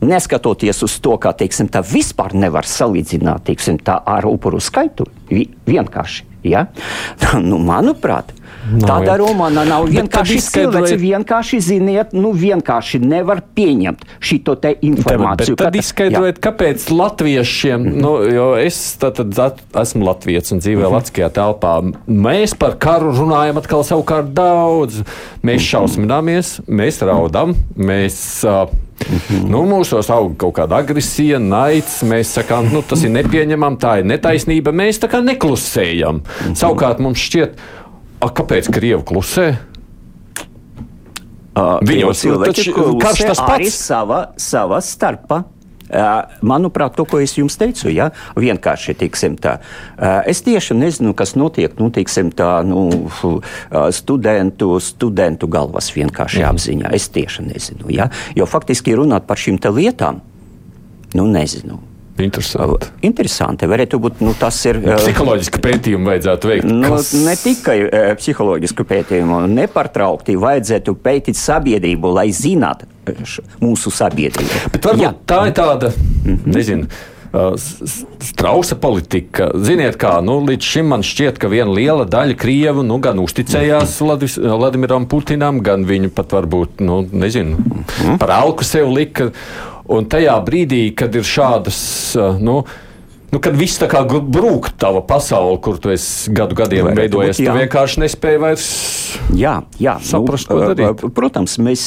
[0.00, 6.24] Neskatoties uz to, ka teiksim, tā vispār nevar salīdzināt teiksim, ar upuru skaitu, vienkārši.
[6.48, 6.66] Ja?
[7.44, 8.32] Nu, manuprāt,
[8.70, 9.18] Nav, Tādā jā.
[9.20, 10.94] romānā nav vienkārši cilvēks.
[11.00, 15.56] Vienkārši ziniet, nu vienkārši nevar pieņemt šo te informāciju.
[15.56, 16.44] Bet tad izskaidrojiet, jā.
[16.48, 21.00] kāpēc latviešiem, nu, jo es tad, tad esmu latviečs un dzīvoju mm -hmm.
[21.00, 21.72] Latvijā telpā,
[22.06, 25.02] mēs par karu runājam atkal savukārt daudz.
[25.42, 28.44] Mēs šausmināmies, mēs raudam, mēs.
[28.44, 28.68] Uh,
[29.08, 29.48] Mm -hmm.
[29.48, 32.02] nu, mūsos aug kaut kāda agresija, naids.
[32.02, 34.70] Mēs sakām, nu, tas ir nepieņemami, tā ir netaisnība.
[34.72, 36.14] Mēs tā kā neklusējam.
[36.14, 36.54] Mm -hmm.
[36.54, 37.79] Savukārt mums šķiet, ka
[38.20, 39.48] A, kāpēc Krievi klusē?
[41.50, 42.74] Uh, Viņos taču
[43.40, 43.74] pats.
[43.74, 45.42] Sava, sava starpa
[46.46, 49.56] Manuprāt, to, ko es jums teicu, ja, vienkārši tiksim tā.
[50.30, 52.86] Es tieši nezinu, kas notiek, nu, tiksim tā, nu,
[53.94, 56.50] studentu, studentu galvas vienkārši mm.
[56.52, 56.94] apziņā.
[56.94, 60.22] Es tieši nezinu, ja, jo faktiski runāt par šīm lietām,
[61.18, 61.82] nu, nezinu.
[62.24, 62.90] Interesanti.
[63.06, 63.68] Interesanti.
[63.70, 64.80] Varētu būt, nu, tas ir.
[64.84, 66.70] Psiholoģisku pētījumu vajadzētu veikt.
[66.70, 67.12] Nu, kas...
[67.26, 72.90] Ne tikai uh, psiholoģisku pētījumu, nepārtraukti vajadzētu pētīt sabiedrību, lai zinātu
[73.62, 74.66] mūsu sabiedrību.
[74.74, 75.14] Bet varbūt Jā.
[75.26, 76.54] tā ir tāda, mm -hmm.
[76.54, 76.90] nezinu.
[78.18, 79.52] Strausa politika.
[79.54, 84.00] Ziniet, kā nu, līdz šim man šķiet, ka viena liela daļa krievu nu, gan uzticējās
[84.02, 88.18] Ladis, Vladimiram Putinam, gan viņu pat varbūt, nu, nezinu, mhm.
[88.18, 89.30] par alku sev lika.
[89.90, 91.80] Un tajā brīdī, kad ir šādas,
[92.14, 92.60] uh, nu,
[93.30, 97.38] Nu, kad viss tā kā brūk tava pasaule, kur tu esi gadu gadiem Vai, veidojies,
[97.38, 98.70] tu vienkārši nespēji vairs
[99.38, 101.04] jā, jā, saprast, nu, ko darīt.
[101.14, 101.84] Protams, mēs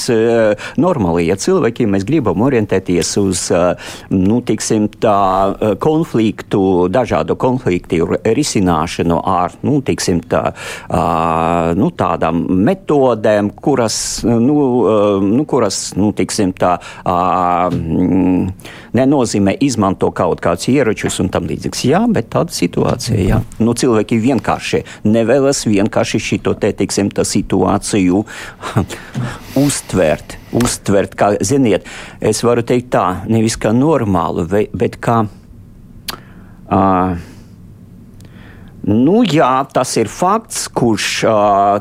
[0.80, 3.44] normāli, ja cilvēki mēs gribam orientēties uz,
[4.14, 10.46] nu, tiksim, tā konfliktu, dažādu konfliktu risināšanu ar, nu, tiksim, tā,
[11.80, 14.58] nu, tādām metodēm, kuras, nu,
[15.28, 16.78] nu kuras, nu, tiksim, tā,
[18.98, 21.84] nenozīmē izmanto kaut kādus ieročus un tam līdzīgs.
[21.90, 23.42] Jā, bet tāda situācija, jā.
[23.64, 28.24] Nu, cilvēki vienkārši nevēlas vienkārši šito te, teiksim, tā situāciju
[29.66, 30.38] uztvert.
[30.54, 31.88] Uztvert, kā, ziniet,
[32.22, 35.24] es varu teikt tā, nevis kā normālu, bet kā.
[36.74, 37.18] Uh,
[38.84, 41.08] Nu, jā, tas ir fakts, kurš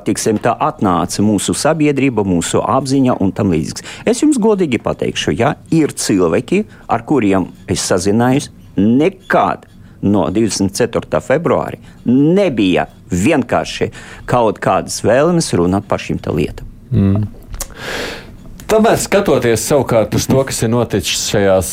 [0.06, 3.82] tiksim, atnāca mūsu sabiedrība, mūsu apziņa un tam līdzīgs.
[4.06, 9.66] Es jums godīgi pateikšu, ja ir cilvēki, ar kuriem es sazinājos, nekad
[10.02, 11.20] no 24.
[11.22, 13.90] februāra nebija vienkārši
[14.30, 16.70] kaut kādas vēlmes runāt par šīm lietām.
[16.92, 17.26] Mm.
[18.72, 21.70] Tomēr, skatoties savukārt uz to, kas ir noticis šajās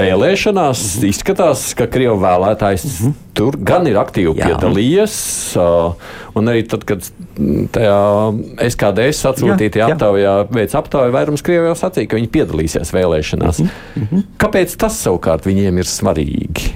[0.00, 3.12] vēlēšanās, izskatās, ka Krievijas vēlētājs mm -hmm.
[3.38, 4.48] tur gan ir aktīvi Jā.
[4.48, 5.14] piedalījies.
[6.34, 7.06] Un arī tad, kad
[7.76, 8.00] tajā
[8.66, 13.62] SKDS atsūtītajā aptaujā veids aptauju, vairums Krievijā sacīja, ka viņi piedalīsies vēlēšanās.
[13.62, 14.26] Mm -hmm.
[14.42, 16.72] Kāpēc tas savukārt viņiem ir svarīgi?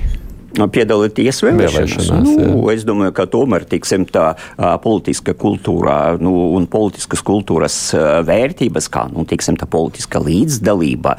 [0.73, 2.11] Piedalīties vēlēšanās.
[2.25, 4.33] nu, es domāju, ka tomēr tiksim, tā
[4.83, 7.79] politiska kultūra nu, un politiskas kultūras
[8.27, 11.17] vērtības, kā nu, tiksim, tā politiska līdzdalība,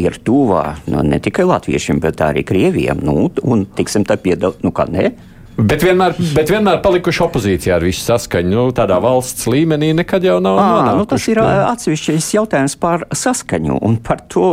[0.00, 3.02] ir tuvā nu, ne tikai latviešiem, bet arī krieviem.
[3.04, 5.12] Nu, un, tiksim, tā piedal, nu, kā ne?
[5.60, 8.52] Bet vienmēr, bet vienmēr palikuši opozīcijā ar visu saskaņu.
[8.54, 10.60] Nu, tādā valsts līmenī nekad jau nav.
[10.62, 14.46] À, nu, tas ir atsevišķs jautājums par saskaņu un par to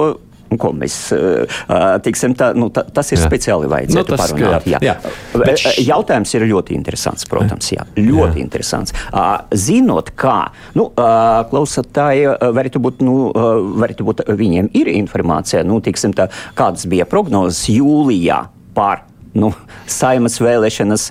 [0.55, 0.95] ko mēs
[2.05, 3.25] tiksim, tā, nu, tā, tas ir jā.
[3.27, 4.67] speciāli vajadzētu nu, tas, parunāt.
[4.69, 4.79] Jā.
[4.83, 4.95] Jā.
[5.35, 5.73] Bet š...
[5.87, 8.45] Jautājums ir ļoti interesants, protams, jā, ļoti jā.
[8.45, 8.95] interesants.
[9.67, 10.37] Zinot, kā,
[10.77, 10.89] nu,
[11.51, 12.29] klausātāji,
[12.59, 13.17] varētu būt, nu,
[13.83, 18.45] varētu būt, viņiem ir informācija, nu, tiksim, tā, kādas bija prognozes jūlijā
[18.77, 19.05] par
[19.37, 19.51] nu,
[19.89, 21.07] saimas vēlēšanas,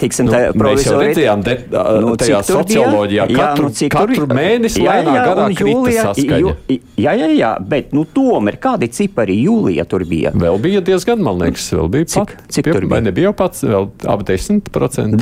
[0.00, 1.08] tiksim, nu, provizori.
[1.08, 1.56] Mēs redzējām, de,
[2.04, 6.54] nu, tajā socioloģijā jā, katru, nu, katru tur, mēnesi jā, lēnā jā, garā jūlijā, jū,
[7.00, 10.34] jā, jā, jā, bet nu, tomēr kādi cipari jūlijā tur bija?
[10.36, 13.04] Vēl bija diezgan, man liekas, vēl bija cik, pat, cik tur bija?
[13.08, 14.72] Nebija jau pats, vēl ap 10%?
[14.72, 15.20] 12%.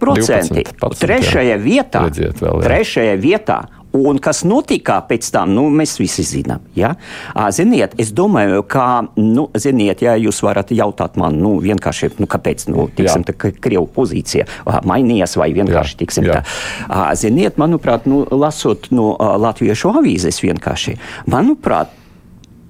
[0.00, 2.68] 12% trešajā vietā, redziet, vēl, jā.
[2.68, 3.60] trešajā vietā
[3.96, 6.62] Un kas notika pēc tam, nu, mēs visi zinām.
[6.78, 6.92] Ja?
[7.54, 8.86] Ziniet, es domāju, ka,
[9.18, 13.88] nu, ziniet, ja jūs varat jautāt man, nu, vienkārši, nu, kāpēc, nu, tiksim, tā, Krievu
[13.90, 14.46] pozīcija
[14.86, 16.00] mainījās vai vienkārši, jā.
[16.04, 16.38] tiksim, Jā.
[16.38, 17.02] tā.
[17.18, 20.94] Ziniet, manuprāt, nu, lasot no latviešu avīzes vienkārši,
[21.30, 21.96] manuprāt,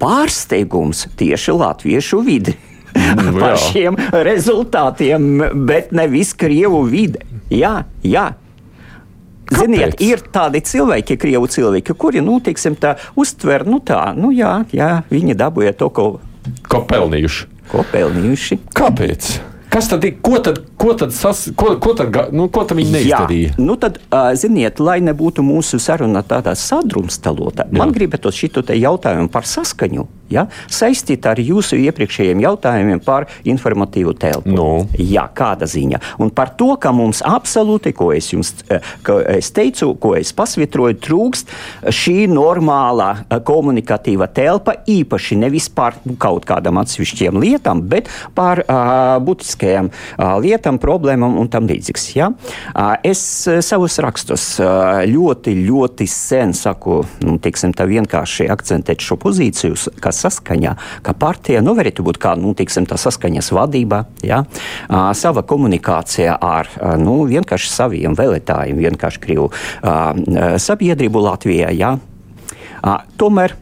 [0.01, 2.57] pārsteigums tieši latviešu vidi.
[2.91, 5.27] Mm, par šiem rezultātiem,
[5.67, 7.23] bet nevis Krievu vide.
[7.51, 8.31] Jā, jā,
[9.51, 9.67] Kāpēc?
[9.67, 14.61] Ziniet, ir tādi cilvēki, krievu cilvēki, kuri, nu, teiksim, tā uztver, nu, tā, nu, jā,
[14.71, 16.05] jā viņi dabūja to, ko.
[16.71, 17.49] Ko pelnījuši?
[17.71, 18.61] Ko pelnījuši?
[18.77, 19.31] Kāpēc?
[19.71, 20.17] Kas tad ir?
[20.23, 23.53] Ko tad, ko tad, sas, ko, ko tad, nu, ko tad viņi neizdarīja?
[23.53, 23.99] Jā, nu tad,
[24.39, 28.33] ziniet, lai nebūtu mūsu saruna tādā sadrumstalota, man gribētu
[28.65, 34.51] te jautājumu par saskaņu ja, saistīta ar jūsu iepriekšējiem jautājumiem par informatīvu telpu.
[34.51, 34.59] No.
[34.61, 35.01] Nu.
[35.01, 35.99] Jā, kāda ziņa?
[36.23, 38.53] Un par to, ka mums absolūti, ko es jums
[39.33, 41.51] es teicu, ko es pasvitroju, trūkst
[41.91, 43.09] šī normālā
[43.47, 50.70] komunikatīva telpa, īpaši nevis par kaut kādām atsevišķiem lietām, bet par uh, būtiskajām uh, lietām,
[50.81, 52.05] problēmām un tam līdzīgs.
[52.15, 52.29] Ja?
[53.07, 53.21] Es
[53.65, 60.21] savus rakstus uh, ļoti, ļoti sen saku, nu, teiksim, tā vienkārši akcentēt šo pozīciju, kas
[60.25, 64.43] saskaņā, ka partija nu, varētu būt kā nu, tiksim, saskaņas vadība, ja?
[65.17, 69.51] sava komunikācija ar uh, nu, vienkārši saviem vēlētājiem, vienkārši uh,
[70.61, 71.73] sabiedrību Latvijā.
[71.75, 71.95] Ja?
[73.21, 73.55] Tomēr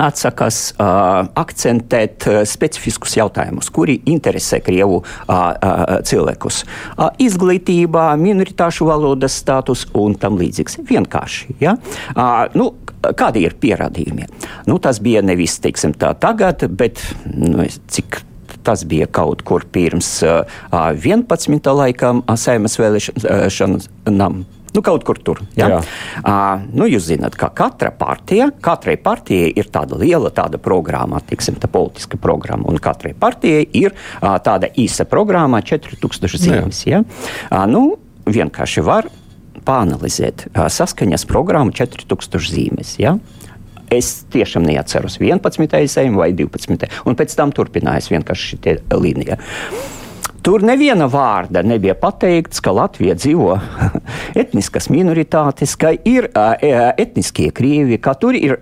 [0.00, 6.62] atsakās uh, akcentēt uh, specifiskus jautājumus, kuri interesē Krievu uh, uh, cilvēkus.
[6.96, 10.80] Uh, izglītība, minoritāšu valodas status un tam līdzīgs.
[10.88, 11.58] Vienkārši.
[11.62, 11.76] Ja?
[12.14, 14.28] Uh, nu, kādi ir pierādījumi?
[14.70, 18.22] Nu, tas bija nevis teiksim, tā tagad, bet nu, cik
[18.66, 21.70] tas bija kaut kur pirms uh, 11.
[21.76, 24.42] laikam saimas vēlēšanām.
[24.74, 25.40] Nu, kaut kur tur.
[25.58, 25.68] Ja?
[25.72, 25.78] Jā.
[26.20, 31.58] Uh, nu, jūs zināt, ka katra partija, katrai partijai ir tāda liela tāda programma, tiksim,
[31.60, 36.84] tā politiska programma, un katrai partijai ir uh, tāda īsa programma, 4000 zīmes.
[36.86, 37.02] Ja?
[37.50, 37.84] Uh, nu,
[38.30, 39.10] vienkārši var
[39.66, 42.96] pāanalizēt uh, saskaņas programmu 4000 zīmes.
[43.02, 43.16] Ja?
[43.90, 46.14] Es tiešām neatceros 11.
[46.14, 46.86] vai 12.
[47.10, 49.40] un pēc tam turpinājās vienkārši šī līnija.
[50.40, 53.58] Tur neviena vārda nebija pateikts, ka Latvija dzīvo
[54.42, 58.56] etniskas minoritātes, ka ir etniskie krievi, ka tur ir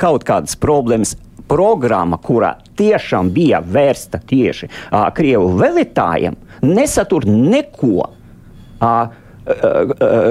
[0.00, 1.16] kaut kādas problēmas.
[1.44, 8.06] Programma, kurā tiešām bija vērsta tieši uh, krievu vēlētājiem, nesatur neko.
[8.80, 9.12] Uh,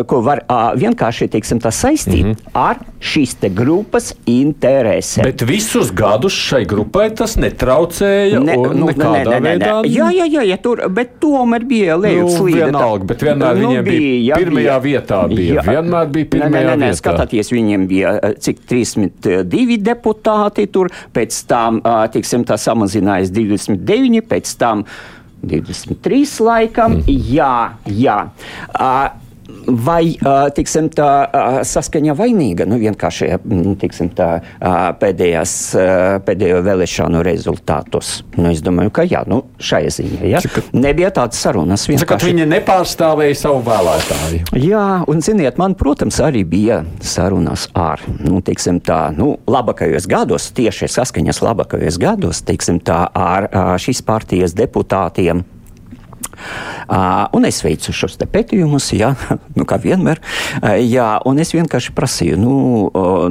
[0.09, 0.41] ko var
[0.79, 2.57] vienkārši teiksim, saistīt mm -hmm.
[2.57, 5.27] ar šīs grupas interesēm.
[5.27, 8.39] Bet visus gadus šai grupai tas netraucēja.
[8.39, 9.71] Ne, nu, nē, nē, nē, nē.
[9.85, 12.63] Jā, jā, jā, jā tur, bet tomēr bija lejups nu, līdzi.
[12.63, 15.21] Vienalga, bet vienmēr nu, viņiem bija, bija pirmajā bija, vietā.
[15.27, 15.53] Bija.
[15.53, 17.01] Jā, vienmēr bija pirmajā nē, nē, nē, vietā.
[17.03, 21.81] Skatāties, viņiem bija cik 32 deputāti tur, pēc tam,
[22.13, 24.87] tiksim, tā samazinājās 29, pēc tam
[25.43, 26.99] 23 laikam.
[27.01, 27.19] Mm.
[27.35, 27.55] Jā,
[27.91, 28.17] jā.
[28.71, 29.22] Uh,
[29.67, 30.15] vai
[30.55, 31.09] tiksim, tā
[31.67, 33.29] saskaņa vainīga nu, vienkārši
[33.81, 34.29] tiksim, tā,
[34.99, 35.53] pēdējās,
[36.27, 38.15] pēdējo vēlēšanu rezultātus?
[38.37, 40.41] Nu, es domāju, ka jā, nu, šai ziņā ja?
[40.43, 41.85] Cika, nebija tādas sarunas.
[41.89, 42.31] Vienkārši...
[42.31, 44.43] Viņi nepārstāvēja savu vēlētāju.
[44.63, 50.51] Jā, un ziniet, man, protams, arī bija sarunas ar nu, tiksim, tā, nu, labākajos gados,
[50.55, 53.49] tieši saskaņas labākajos gados, tiksim, tā, ar
[53.81, 55.43] šīs partijas deputātiem
[57.33, 59.13] un es veicu šos pētījumus, jā,
[59.57, 60.21] nu, kā vienmēr.
[60.81, 62.55] Jā, un es vienkārši prasīju, nu,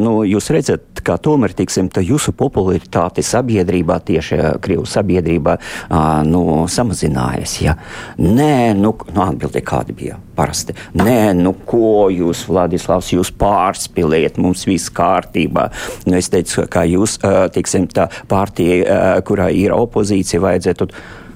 [0.02, 5.56] nu, jūs redzat, kā tomēr tiksim, jūsu popularitāte sabiedrībā, tieši Krievu sabiedrībā,
[6.28, 7.56] nu, samazinājas.
[7.62, 7.76] Jā.
[8.22, 10.76] Nē, nu, nu atbildi kādi bija parasti.
[10.98, 15.68] Nē, nu, ko jūs, Vladislavs, jūs pārspīlējat, mums viss kārtībā.
[16.06, 17.18] Nu, es teicu, ka jūs,
[17.54, 20.88] tiksim, tā partija, kurā ir opozīcija, vajadzētu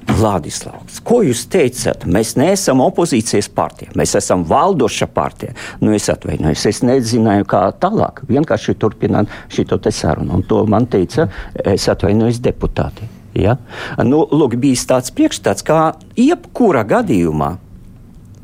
[0.07, 2.05] Vladislavs, ko jūs teicat?
[2.07, 5.55] Mēs neesam opozīcijas partija, mēs esam valdoša partija.
[5.83, 8.23] Nu, es atvainojos, es nezināju, kā tālāk.
[8.31, 10.39] Vienkārši turpināt šo sarunu.
[10.39, 11.29] Un to man teica,
[11.65, 13.09] es atvainojos deputāti.
[13.37, 13.57] Ja?
[13.99, 15.81] Nu, lūk, bija tāds priekšstats, kā
[16.17, 17.57] jebkura gadījumā.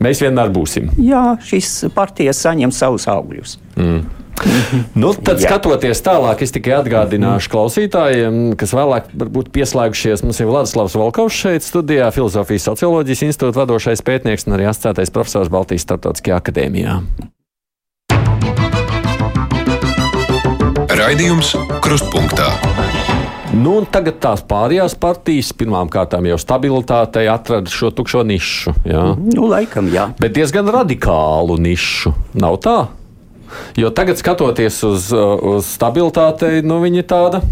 [0.03, 0.91] Mēs vienmēr būsim.
[0.99, 3.57] Jā, šīs partijas saņem savus augļus.
[3.79, 4.22] Mm.
[5.03, 5.53] Nu, tad, Jā.
[5.53, 10.25] skatoties tālāk, es tikai atgādināšu klausītājiem, kas vēlāk varbūt pieslēgušies.
[10.27, 15.53] Mums ir Vladislavs Volkovs šeit studijā, Filozofijas socioloģijas institūta vadošais pētnieks un arī asociētais profesors
[15.53, 16.99] Baltijas Startautiskajā akadēmijā.
[20.93, 22.51] Raidījums Krustpunktā.
[23.53, 28.73] Nu, tagad tās pārējās partijas pirmām kārtām jau stabilitātei atrada šo tukšo nišu.
[28.89, 29.03] Jā.
[29.21, 30.09] Nu, laikam, jā.
[30.23, 32.15] Bet diezgan radikālu nišu.
[32.41, 32.79] Nav tā?
[33.77, 37.43] Jo tagad, skatoties uz, uz stabilitātei, nu, viņa tāda,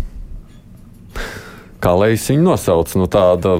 [1.81, 3.59] kā lai es viņu nosaucu, nu, tāda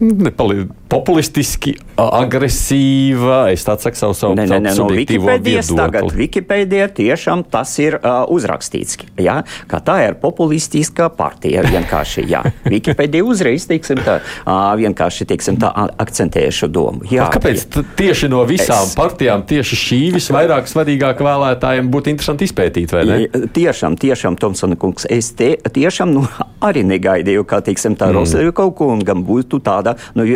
[0.00, 3.46] nepali, populistiski, agresīva.
[3.54, 5.72] Es tādu saku savu, savu, ne, ne, ne, no Wikipēdijas.
[5.76, 9.40] Tagad Wikipēdijā tiešām tas ir uh, uzrakstīts, ja?
[9.70, 11.64] ka tā ir populistiskā partija.
[11.66, 12.42] Vienkārši, jā.
[12.72, 15.72] Wikipēdija uzreiz, teiksim, tā, uh, vienkārši, teiksim, tā
[16.02, 17.06] akcentēja šo domu.
[17.10, 17.66] Jā, kāpēc
[17.98, 18.94] tieši no visām es...
[18.98, 23.18] partijām tieši šī visvairāk svarīgāk vēlētājiem būtu interesanti izpētīt, vai ne?
[23.56, 26.26] Tiešām, tiešām, Tomsona kungs, es te, tiešām nu,
[26.68, 28.20] arī negaidīju, ka, teiksim, tā mm.
[28.20, 30.26] Rosaļu kaut kungam būtu tāda nu,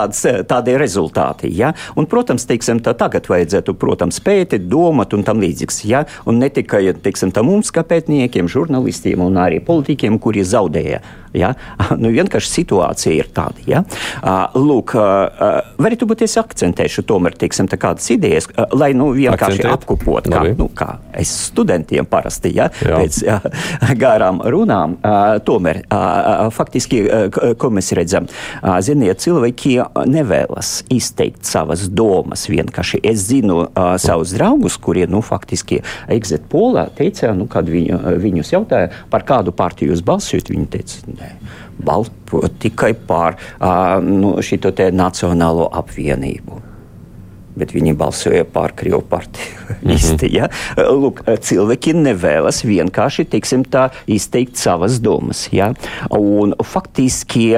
[0.00, 1.50] tāds, tādi rezultāti.
[1.56, 1.72] Ja?
[1.98, 5.82] Un, protams, teiksim, tā tagad vajadzētu protams, pētīt, domāt un tam līdzīgs.
[5.88, 6.04] Ja?
[6.28, 11.02] Un ne tikai teiksim, mums, kā pētniekiem, žurnālistiem un arī politiķiem, kuri zaudēja.
[11.36, 11.54] Ja?
[12.00, 13.60] Nu, vienkārši situācija ir tāda.
[13.68, 13.80] Ja?
[14.56, 14.94] Lūk,
[15.82, 19.74] varētu būt es akcentēšu tomēr teiksim, kādas idejas, lai nu, vienkārši Akcentēt.
[19.74, 22.70] apkopot, kā, nu, kā es studentiem parasti ja?
[22.80, 23.00] Jā.
[23.02, 23.38] pēc ja,
[24.02, 24.96] garām runām.
[25.44, 25.82] Tomēr
[26.56, 27.02] faktiski,
[27.60, 28.30] ko mēs redzam,
[28.80, 32.46] zin, ziniet, cilvēki nevēlas izteikt savas domas.
[32.50, 38.00] Vienkārši es zinu uh, savus draugus, kuriem nu, faktiski Exit Polā teica, nu, kad viņu,
[38.22, 41.30] viņus jautāja, par kādu partiju jūs balsojat, viņi teica, nē,
[41.84, 44.58] balsot tikai par uh, nu, šo
[44.94, 46.69] Nacionālo apvienību.
[47.56, 49.56] Bet viņi balsoja par Krievu partiju.
[49.80, 50.34] Mm -hmm.
[50.34, 50.48] ja?
[50.76, 55.48] Lūk, cilvēki nevēlas vienkārši teiksim, tā, izteikt savas domas.
[55.52, 55.72] Ja?
[56.10, 57.54] Un faktiski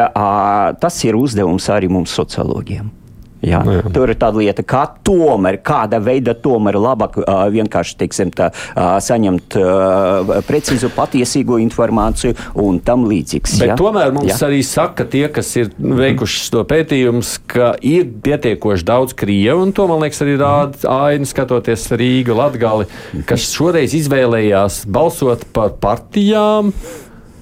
[0.80, 3.01] tas ir uzdevums arī mums sociologiem.
[3.42, 3.58] Jā.
[3.66, 3.82] Jā.
[3.90, 8.94] Tur ir tāda lieta, kā tomēr, kāda veida tomēr labāk uh, vienkārši teiksim, tā, uh,
[9.02, 13.58] saņemt uh, precīzu, patiesīgu informāciju un tam līdzīgs.
[13.62, 13.78] Bet jā?
[13.80, 14.38] tomēr mums jā.
[14.46, 19.88] arī saka tie, kas ir veikuši to pētījumus, ka ir pietiekoši daudz krievu, un to,
[19.90, 22.86] man liekas, arī rāda aina skatoties Rīgu, Latgali,
[23.26, 26.70] kas šoreiz izvēlējās balsot par partijām,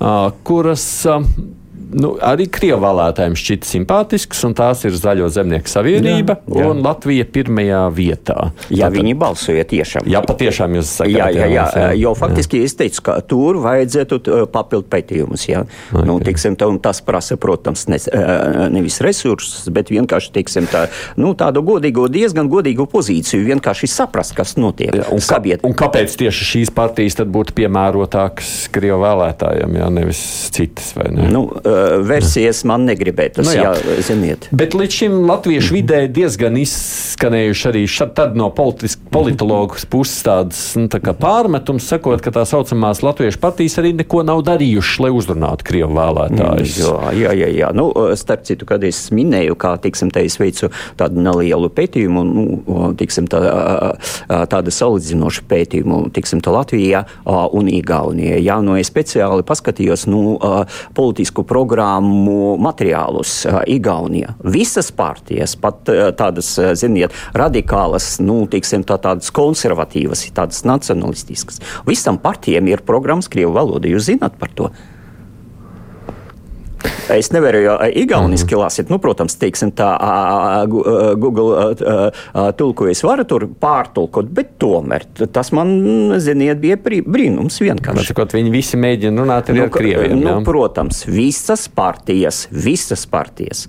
[0.01, 0.87] uh, kuras.
[1.05, 1.59] Uh,
[1.93, 6.69] nu, arī Krievu vēlētājiem šķita simpātisks, un tās ir Zaļo zemnieku savienība jā, jā.
[6.71, 8.51] un Latvija pirmajā vietā.
[8.69, 10.09] Jā, Tātad, viņi balsoja tiešām.
[10.11, 11.15] Jā, patiešām jūs sakāt.
[11.15, 12.69] Jā, jā, jā, jā, jo faktiski jā.
[12.69, 14.21] es teicu, ka tur vajadzētu
[14.53, 15.47] papildu pētījumus.
[15.51, 15.65] Jā.
[15.91, 16.07] Okay.
[16.09, 18.01] Nu, tiksim, tā, tas prasa, protams, ne,
[18.73, 20.87] nevis resursus, bet vienkārši tiksim, tā,
[21.21, 24.95] nu, tādu godīgu, diezgan godīgu pozīciju, vienkārši saprast, kas notiek.
[25.01, 25.65] Jā, un, sabiet.
[25.67, 30.23] un kāpēc tieši šīs partijas būtu piemērotākas Krievu vēlētājiem, jā, nevis
[30.55, 30.93] citas?
[31.11, 33.45] Nu, uh, versijas man negribētu.
[33.45, 33.71] Nu, jā.
[33.75, 34.49] Jā, ziniet.
[34.55, 41.01] Bet līdz šim latviešu vidē diezgan izskanējuši arī šad, no politologu puses tādas nu, tā
[41.17, 46.77] pārmetums, sakot, ka tā saucamās latviešu partijas arī neko nav darījušas, lai uzrunātu Krievu vēlētājus.
[46.81, 47.51] Jā, jā, jā.
[47.61, 47.71] jā.
[47.77, 47.89] Nu,
[48.19, 53.29] starp citu, kad es minēju, kā tiksim, te es veicu tādu nelielu pētījumu, nu, tiksim,
[53.31, 53.41] tā,
[54.51, 58.41] tādu salīdzinošu pētījumu tiksim, Latvijā un Igaunijā.
[58.43, 60.35] Jā, nu, es speciāli paskatījos nu,
[60.97, 64.35] politisku programmu programmu materiālus Igaunijā.
[64.43, 65.87] Visas partijas, pat
[66.19, 71.61] tādas, ziniet, radikālas, nu, tiksim, tā, tādas konservatīvas, tādas nacionalistiskas.
[71.87, 73.91] Visam partijām ir programmas Krievu valoda.
[73.91, 74.71] Jūs zināt par to?
[77.11, 78.91] Es nevaru jau igauniski mm lasīt.
[78.93, 79.89] Nu, protams, teiksim, tā
[80.71, 81.75] Google
[82.59, 85.75] tulko es varu tur pārtulkot, bet tomēr tas man,
[86.23, 88.13] ziniet, bija brīnums vienkārši.
[88.13, 90.17] Sakot, viņi visi mēģina runāt arī nu, ar krieviem.
[90.23, 93.67] Nu, protams, visas partijas, visas partijas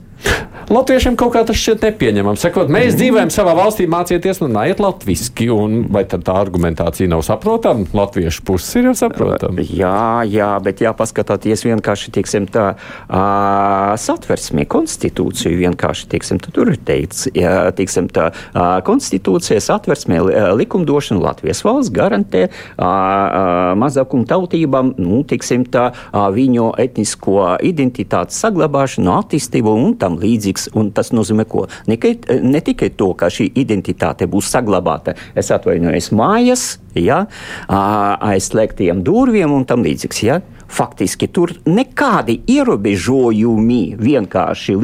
[0.72, 2.40] Latviešiem kaut kā tas šķiet nepieņemams.
[2.46, 5.58] Sakot, mēs dzīvojam savā valstī, mācieties, runājiet latviešu.
[5.92, 7.84] Vai tā argumentācija nav saprotama?
[7.92, 9.66] Latviešu puses ir jau saprotama.
[9.68, 15.60] Jā, jā, bet jāpaskatāties vienkārši tieksim, tā uh, satversmē, konstitūciju.
[15.60, 20.22] Vienkārši tieksim, tur ir teikts, ja, tieksim, tā uh, konstitūcijas satversmē
[20.56, 29.12] likumdošana Latvijas valsts garantē uh, mazākumu tautībām nu, tieksim, tā, uh, viņu etnisko identitātes saglabāšanu,
[29.20, 30.76] attīstību un tam līdzīgs spēks.
[30.78, 31.68] Un tas nozīmē, ko?
[31.88, 31.98] Ne,
[32.42, 37.26] ne tikai to, ka šī identitāte būs saglabāta, es atvainojos mājas, ja,
[37.68, 40.24] aizslēgtiem durvīm un tam līdzīgs.
[40.24, 40.42] Ja.
[40.72, 44.76] Faktiski tur nekādi ierobežojumi vienkārši,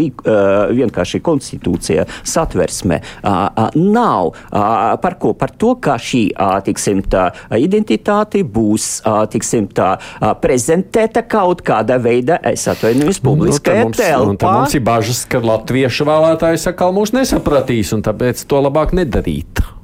[0.77, 2.99] vienkārši konstitūcijā satversme
[3.77, 4.33] nav.
[5.03, 5.33] Par ko?
[5.37, 6.23] Par to, ka šī
[6.67, 8.89] tiksim, tā, identitāte būs
[9.33, 9.93] tiksim, tā,
[10.43, 14.53] prezentēta kaut kādā veidā, es atvainojos, nu, publiskajā nu, telpā.
[14.59, 19.76] Mums ir bažas, ka latviešu vēlētāji sakal mūs nesapratīs, un tāpēc to labāk nedarīt.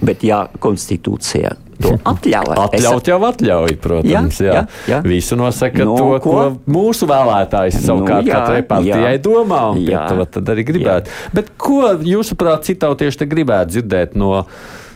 [0.00, 2.58] Bet jā, konstitūcijā to atļauj.
[2.64, 4.40] Atļaut jau atļauj, protams.
[4.42, 4.60] Jā, jā.
[4.60, 5.00] Jā, jā.
[5.06, 9.24] Visu nosaka no, to, ko, ko mūsu vēlētājs savukārt nu, jā, katrai partijai jā.
[9.24, 10.04] domā, un jā.
[10.10, 11.10] to tad arī gribētu.
[11.10, 11.34] Jā.
[11.40, 14.44] Bet ko jūsuprāt citautieši te gribētu dzirdēt no?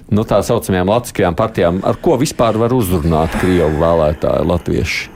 [0.07, 5.16] Nu, tā saucamajām latviskajām partijām, ar ko vispār var uzrunāt Krievu vēlētāju latviešu?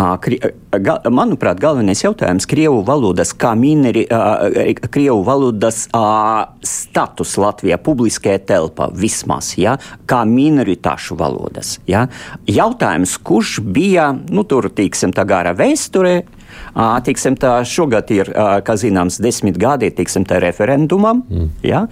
[0.00, 4.06] Manuprāt, galvenais jautājums Krievu valodas, kā minēri,
[4.88, 5.82] Krievu valodas
[6.66, 9.76] status Latvijā, publiskajā telpā vismaz, ja,
[10.08, 11.78] kā minoritāšu valodas.
[11.90, 12.06] Ja.
[12.48, 16.20] Jautājums, kurš bija, nu, tur, tīksim, tā gara vēsturē,
[17.06, 18.30] Tiksim, tā, šogad ir,
[18.66, 21.48] kā zināms, desmit gadi tiksim, referendumam mm.
[21.66, 21.84] ja,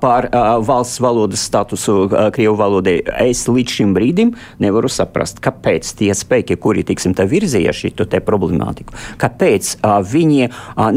[0.00, 0.28] par
[0.64, 2.98] valsts valodas statusu Krievu valodai.
[3.24, 9.74] Es līdz šim brīdim nevaru saprast, kāpēc tie spēki, kuri tiksim, virzīja šo problemātiku, kāpēc
[10.12, 10.48] viņi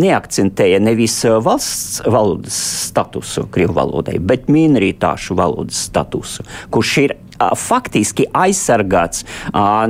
[0.02, 2.58] neakcentēja nevis valsts valodas
[2.92, 7.16] statusu Krievu valodai, bet minoritāšu valodas statusu, kurš ir
[7.58, 9.26] faktiski aizsargāts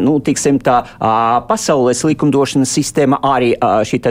[0.02, 0.82] nu, tiksim, tā,
[1.50, 4.02] pasaules likumdošanas sistēma, arī šī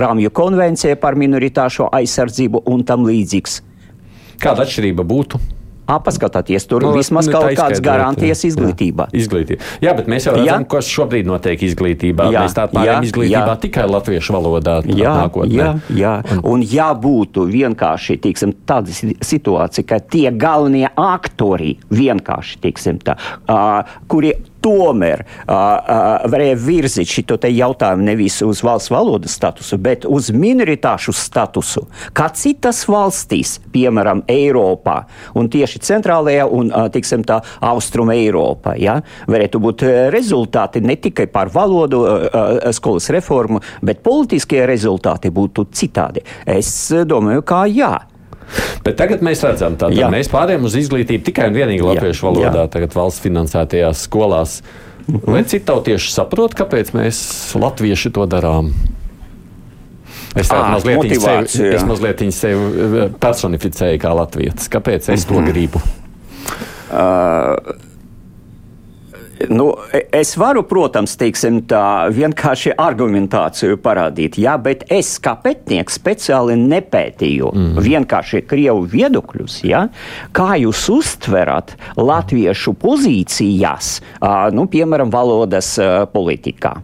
[0.00, 3.60] Rāmju konvencija par minoritāšu aizsardzību un tam līdzīgs.
[4.40, 5.40] Kāda atšķirība būtu?
[6.04, 9.08] Paskatāties, tur nu, vismaz nu, kaut kādas garantijas izglītībā.
[9.10, 9.70] Jā, izglītība.
[9.82, 12.28] jā, bet mēs jau redzam, kas šobrīd notiek izglītībā.
[12.34, 13.58] Jā, mēs tādā pārējām izglītībā jā.
[13.64, 15.58] tikai latviešu valodā jā, nākotnē.
[15.58, 16.14] Jā, jā.
[16.36, 23.16] Un, un ja būtu vienkārši tiksim, tāda situācija, ka tie galvenie aktori vienkārši, tiksim, tā,
[23.48, 30.06] uh, kuri tomēr uh, uh, varēja virzīt šo jautājumu nevis uz valsts valodas statusu, bet
[30.08, 34.96] uz minoritāšu statusu, kā citas valstīs, piemēram, Eiropā
[35.38, 38.76] un tieši centrālajā un, tiksim, tā, austruma Eiropā.
[38.80, 39.00] Ja?
[39.30, 46.24] Varētu būt rezultāti ne tikai par valodu, uh, skolas reformu, bet politiskie rezultāti būtu citādi.
[46.46, 47.94] Es domāju, ka jā.
[48.84, 52.70] Bet tagad mēs redzam, ka mēs pārējām uz izglītību tikai un vienīgi latviešu valodā, jā.
[52.72, 54.60] tagad valsts finansētajās skolās.
[55.06, 55.26] Mhm.
[55.26, 57.20] Vai citautieši saprot, kāpēc mēs
[57.58, 58.72] latvieši to darām?
[60.38, 64.70] Es tādu mazliet, sevi, es mazliet sevi eh, personificēju kā latvietis.
[64.70, 65.50] Kāpēc es to mhm.
[65.50, 65.82] gribu?
[66.90, 67.56] Uh,
[69.48, 69.70] Nu,
[70.12, 77.48] es varu, protams, teiksim, tā vienkārši argumentāciju parādīt, jā, bet es kā pētnieks speciāli nepētīju
[77.54, 77.80] mm.
[77.80, 79.56] vienkārši krievu viedokļus.
[79.64, 79.86] Jā,
[80.36, 83.96] kā jūs uztverat latviešu pozīcijas,
[84.56, 85.72] nu, piemēram, valodas
[86.12, 86.76] politikā?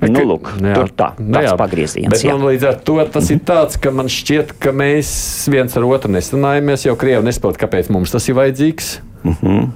[0.00, 2.12] Bet, nu, lūk, jā, tur tā, nu tāds jā, pagrieziens.
[2.14, 5.08] Bet man līdz ar to tas ir tāds, ka man šķiet, ka mēs
[5.52, 8.98] viens ar otru nesanājamies, jo Krievi nesaprot, kāpēc mums tas ir vajadzīgs.
[9.24, 9.72] Mm -hmm.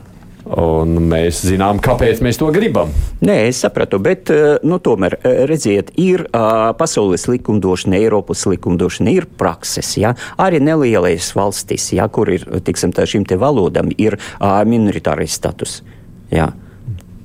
[0.48, 2.92] Un mēs zinām, kāpēc mēs to gribam.
[3.20, 6.24] Nē, es sapratu, bet eh, nu, tomēr eh, redziet, ir
[6.78, 9.92] pasaules likumdošana, Eiropas likumdošana, ir prakses.
[10.00, 10.14] Ja?
[10.40, 15.82] Arī nelielais valstis, ja, kur ir tiksim, šim te valodam, ir minoritārais status.
[16.32, 16.52] Ja?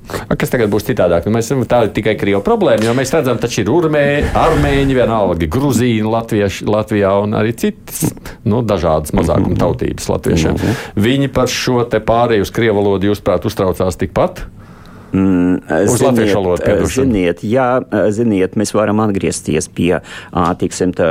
[0.04, 1.24] Kas tagad būs citādāk?
[1.24, 5.48] Nu, mēs, tā ir tikai krievu problēma, jo mēs redzam, ka ir urmēji, armēņi, vienalga
[5.54, 8.12] grūzīni Latvieši, Latvijā un arī citas
[8.44, 10.60] nu, dažādas mazākuma tautības latviešiem.
[11.00, 14.44] Viņi par šo pārēju uz krievu valodu, jūsuprāt, uztraucās tikpat?
[15.14, 15.60] Mm,
[15.92, 17.06] Uz latviešu valodu piedošanu.
[17.06, 17.68] Ziniet, jā,
[18.10, 20.00] ziniet, mēs varam atgriezties pie
[20.58, 21.06] tiksim, tā,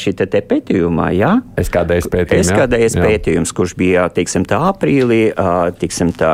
[0.00, 1.10] šī te, te pētījumā.
[1.12, 1.34] Jā?
[1.60, 2.48] SKDS pētījums.
[2.48, 3.04] SKDS jā.
[3.04, 5.20] pētījums, kurš bija tiksim, tā, aprīlī,
[5.82, 6.32] tiksim, tā,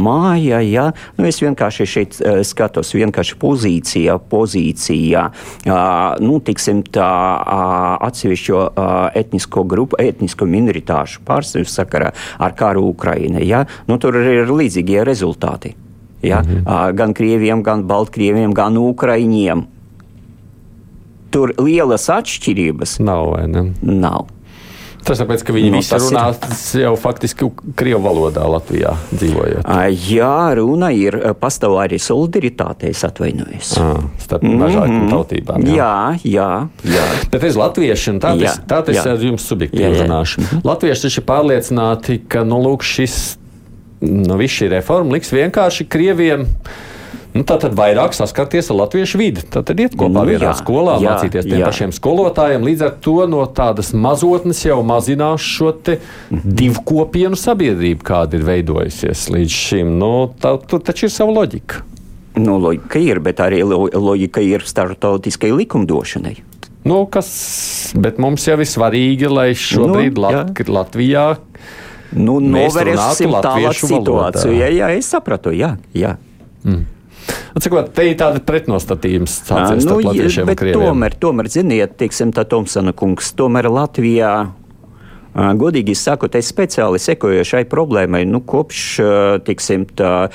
[0.00, 0.62] māja.
[0.64, 0.88] Jā?
[1.20, 5.28] Nu, es vienkārši šeit skatos, vienkārši pozīcija, pozīcija,
[6.24, 7.12] nu, tiksim, tā,
[8.08, 8.66] atsevišķo
[9.20, 13.44] etnisko grupu, etnisko minoritāšu pārstāvju sakarā ar karu Ukraina.
[13.44, 13.66] Jā?
[13.90, 15.76] Nu, tur ir līdzīgie rezultāti.
[16.22, 16.42] Ja?
[16.42, 16.94] -hmm.
[16.94, 19.66] Gan krieviem, gan baltkrieviem, gan ukraiņiem.
[21.30, 23.36] Tur lielas atšķirības nav.
[23.82, 24.26] nav.
[25.06, 26.56] Tas tāpēc, ka viņi nu, visi runā ir...
[26.82, 27.46] jau faktiski
[27.78, 29.68] Krievu valodā Latvijā dzīvojot.
[30.10, 33.76] Jā, runa ir, pastāv arī solidaritāte, es atvainojos.
[33.78, 33.92] À,
[34.22, 34.64] starp mm -hmm.
[34.64, 35.66] dažādām tautībām.
[35.70, 36.50] Jā, jā,
[36.82, 36.96] jā.
[36.96, 37.06] jā.
[37.30, 40.02] Bet es latvieši, un tā tas, tā tas ar jums subjektīvi jā, jā.
[40.02, 40.40] runāšu.
[40.40, 40.60] -hmm.
[40.64, 43.38] Latvieši taču ir pārliecināti, ka, nu, lūk, šis
[44.00, 46.46] nu, viss šī reforma liks vienkārši Krieviem.
[47.36, 49.42] Nu, tā tad vairāk saskarties ar latviešu vidi.
[49.52, 51.66] Tad iet kopā nu, vienā jā, skolā, jā, mācīties tiem jā.
[51.68, 52.64] pašiem skolotājiem.
[52.64, 55.74] Līdz ar to no tādas mazotnes jau mazinās šo
[56.30, 59.92] divu kopienu sabiedrību, kāda ir veidojusies līdz šim.
[60.00, 61.84] Nu, tā, tur taču ir sava loģika.
[62.40, 66.36] Nu, loģika ir, bet arī loģika ir starptautiskai likumdošanai.
[66.86, 67.28] Nu, kas,
[67.98, 71.26] bet mums jau ir svarīgi, lai šobrīd nu, Lat Latvijā
[72.16, 74.52] nu, novērsim tālāk situāciju.
[74.56, 75.74] Jā, jā, es sapratu, jā.
[75.96, 76.16] jā.
[76.64, 76.84] Mm.
[77.62, 79.98] Cikot, te ir tāda pretnostatījums sācies nu.
[80.76, 84.32] Tomēr, tomēr, ziniet, teiksim, tā Tomsona kungs, tomēr Latvijā
[85.36, 88.84] Godīgi sakot, es speciāli sekoju šai problēmai nu, kopš
[89.44, 90.30] tiksim, tā,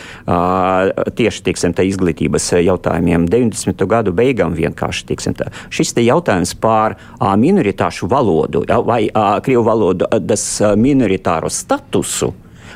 [1.18, 3.82] tieši tiksim, tā izglītības jautājumiem, 90.
[3.89, 5.08] gadu beigām vienkārši.
[5.10, 5.49] Tiksim, tā.
[5.74, 9.08] Šis te jautājums par minoritāšu valodu vai
[9.41, 10.45] krievu valodas
[10.78, 12.30] minoritāro statusu.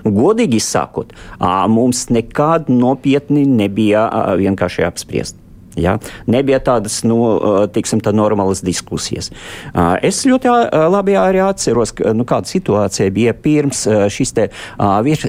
[0.06, 1.14] Godīgi sakot,
[1.70, 4.10] mums nekad nopietni nebija
[4.42, 5.45] vienkārši apspriest.
[5.76, 5.98] Ja?
[6.32, 7.20] Nebija tādas nu,
[7.74, 9.32] tiksim, tā normālas diskusijas.
[10.06, 10.52] Es ļoti
[10.92, 14.34] labi arī atceros, nu, kāda situācija bija pirms šīs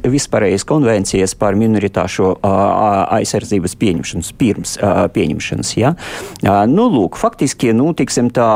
[0.06, 4.76] vispārējas konvencijas par minoritāšu aizsardzības pieņemšanas, pirms
[5.16, 5.72] pieņemšanas.
[5.80, 5.94] Ja?
[6.70, 8.46] Nu, lūk, faktiski, nu, tiksim, tā,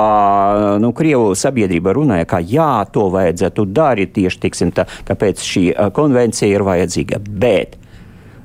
[0.83, 5.67] nu, Krievu sabiedrība runāja, ka jā, to vajadzētu darīt tieši, tiksim, tā, kāpēc šī
[5.97, 7.23] konvencija ir vajadzīga.
[7.41, 7.80] Bet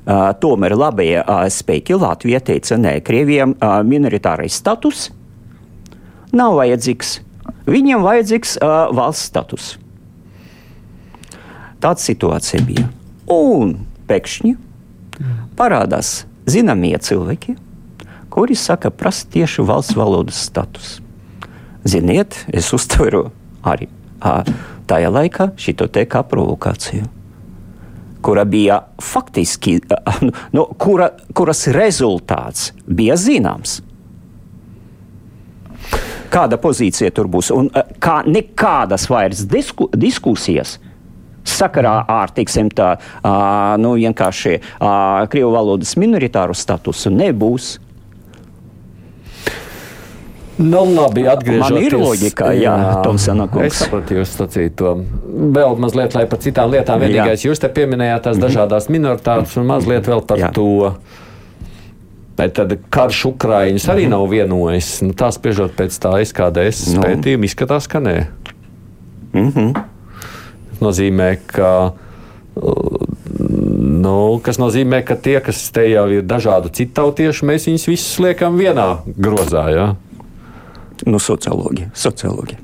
[0.06, 1.18] tomēr labie
[1.50, 5.08] spēki Latvijā teica, nē, Krievijam minoritārais status
[6.36, 7.20] nav vajadzīgs.
[7.66, 8.56] Viņiem vajadzīgs
[8.94, 9.72] valsts status.
[11.82, 12.86] Tāda situācija bija.
[13.30, 13.74] Un
[14.06, 14.54] pēkšņi
[15.58, 17.56] parādās zināmie cilvēki,
[18.30, 21.00] kuri saka, prasa tieši valsts valodas status.
[21.86, 23.30] Ziniet, es uztveru
[23.66, 23.90] arī
[24.86, 27.15] tajā laikā šo te kā provokāciju
[28.26, 29.78] kura bija faktiski,
[30.26, 33.78] nu, nu, kura, kuras rezultāts bija zināms.
[36.32, 37.52] Kāda pozīcija tur būs?
[37.54, 37.70] Un
[38.02, 40.80] kā nekādas vairs disku, diskusijas
[41.46, 42.96] sakarā ar, teiksim, tā,
[43.78, 44.56] nu, vienkārši
[45.30, 47.76] krievu valodas minoritāru statusu nebūs.
[50.56, 51.74] Nu, labi, atgriežoties.
[51.74, 53.74] Man ir loģika, jā, jā Tomsona kungs.
[53.74, 54.94] Es sapratu jūs sacīto.
[55.52, 57.02] Vēl mazliet, lai par citām lietām.
[57.04, 57.50] Vienīgais, jā.
[57.50, 58.46] jūs te pieminējāt tās mhm.
[58.46, 60.50] dažādās minoritātes un mazliet vēl par jā.
[60.56, 60.94] to.
[62.36, 64.12] Bet tad karš Ukraiņas arī -hmm.
[64.12, 64.88] nav vienojis.
[65.02, 67.04] Nu, tā spriežot pēc tā SKDS nu.
[67.04, 68.26] pētījuma, izskatās, ka nē.
[69.32, 69.84] Mm -hmm.
[70.80, 71.92] Nozīmē, ka.
[73.80, 78.18] Nu, kas nozīmē, ka tie, kas te jau ir dažādu citu tautiešu, mēs viņus visus
[78.18, 79.68] liekam vienā grozā.
[79.70, 79.94] Ja?
[81.06, 81.86] Nu, sociologi.
[81.94, 82.56] sociologi.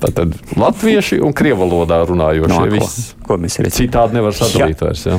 [0.00, 2.70] Tātad latvieši un krievu valodā runājošie.
[2.72, 2.88] No, ko,
[3.26, 3.76] ko mēs redzam?
[3.82, 5.04] Citādi nevar sadalīt vairs.
[5.04, 5.18] Ja?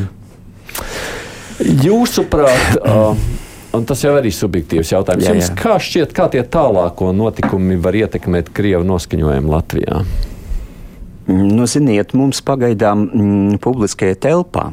[1.85, 3.13] Jūsuprāt, uh,
[3.77, 5.37] un tas jau arī ir subjektīvs jautājums, jā, jā.
[5.37, 10.01] jums kā šķiet, kā tie tālāko notikumi var ietekmēt krievu noskaņojumu Latvijā?
[11.29, 14.71] Nu, ziniet, mums pagaidām mm, publiskajā telpā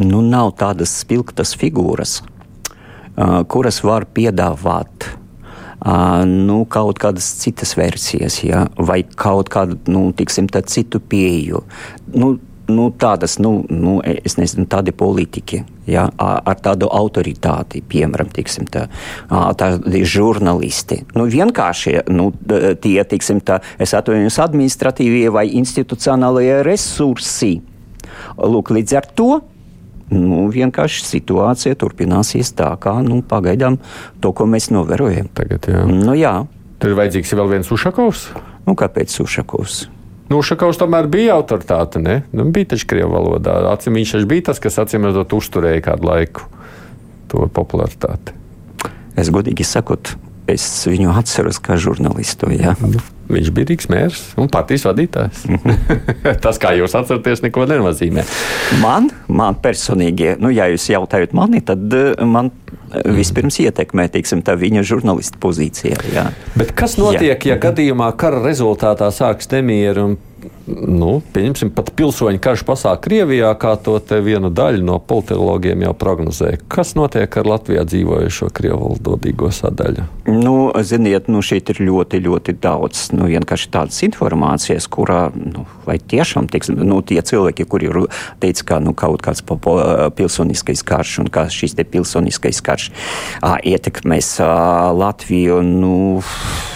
[0.00, 5.19] nu, nav tādas spilgtas figūras, uh, kuras var piedāvāt
[6.26, 11.64] nu, kaut kādas citas versijas, ja, vai kaut kādu nu, tiksim, citu pieeju.
[12.14, 12.36] Nu,
[12.70, 18.86] nu, tādas, nu, nu, es nezinu, tādi politiķi, ja, ar tādu autoritāti, piemēram, tiksim, tā,
[19.58, 21.02] tādi žurnālisti.
[21.18, 22.30] Nu, vienkārši nu,
[22.82, 27.56] tie, tiksim, tā, es atvainojos, administratīvie vai institucionālie resursi.
[28.38, 29.32] Lūk, līdz ar to
[30.14, 33.78] nu, vienkārši situācija turpināsies tā, kā nu, pagaidām
[34.22, 35.30] to, ko mēs novērojam.
[35.36, 35.84] Tagad, jā.
[35.86, 36.34] Nu, jā.
[36.80, 38.28] Tur ir vajadzīgs vēl viens Ušakovs.
[38.66, 39.82] Nu, kāpēc Ušakovs?
[40.30, 42.02] Nu, Ušakovs tomēr bija autoritāte.
[42.02, 42.20] Ne?
[42.32, 43.56] Nu, bija taču krievu valodā.
[43.72, 46.46] Acim, viņš bija tas, kas acīm redzot uzturēja kādu laiku
[47.30, 48.36] to popularitāti.
[49.18, 50.14] Es godīgi sakot,
[50.52, 52.50] es viņu atceros kā žurnālistu.
[52.54, 52.74] Jā.
[52.82, 55.44] Nu, viņš bija Rīgas mērs un partijas vadītājs.
[56.44, 58.24] Tas, kā jūs atceraties, neko nenozīmē.
[58.82, 64.42] Man, man personīgi, nu, ja jūs jautājat mani, tad eh, man eh, vispirms ietekmē teiksim,
[64.42, 66.00] viņa žurnālista pozīcija.
[66.14, 66.26] Jā.
[66.58, 67.54] Bet kas notiek, jā.
[67.54, 70.18] ja gadījumā kara rezultātā sāks nemieru un
[70.68, 76.54] nu, pieņemsim, pat pilsoņu karš pasāk Krievijā, kā to viena daļa no politologiem jau prognozē.
[76.70, 80.06] Kas notiek ar Latvijā dzīvojušo krievu valodīgo sadaļu?
[80.30, 80.54] Nu,
[80.86, 86.50] ziniet, nu, šeit ir ļoti, ļoti daudz nu, vienkārši tādas informācijas, kurā nu, vai tiešām
[86.50, 87.90] tiks, nu, tie cilvēki, kuri
[88.42, 89.44] teica, ka nu, kaut kāds
[90.16, 92.90] pilsoniskais karš un kā šis pilsoniskais karš
[93.42, 94.50] ā, ietekmēs ā,
[95.00, 95.62] Latviju.
[95.66, 95.94] Nu,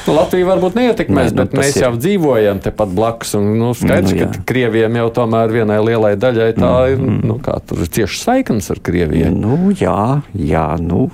[0.04, 1.86] Nu, Latvija varbūt neietekmēs, ne, bet mēs ir...
[1.86, 3.32] jau dzīvojam tepat blakus.
[3.38, 4.30] Un, nu, skaidrs, nu, jā.
[4.32, 7.20] ka Krievijam jau tomēr vienai lielai daļai tā mm, ir, mm.
[7.30, 9.30] nu, kā tur ir cieši saiknes ar Krieviju.
[9.34, 10.00] Nu, jā,
[10.34, 11.08] jā, nu.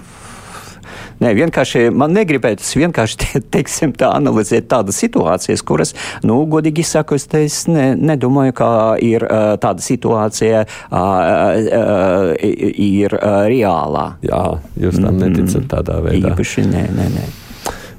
[1.21, 5.93] Nē, vienkārši man negribētos vienkārši te, teiksim, tā analizēt tādas situācijas, kuras,
[6.25, 8.71] nu, godīgi sakot, es ne, nedomāju, ka
[9.05, 9.27] ir
[9.61, 14.07] tāda situācija uh, uh, ir uh, reālā.
[14.25, 14.43] Jā,
[14.81, 16.33] jūs tam neticat tādā veidā.
[16.33, 17.29] Īpaši nē, nē, nē.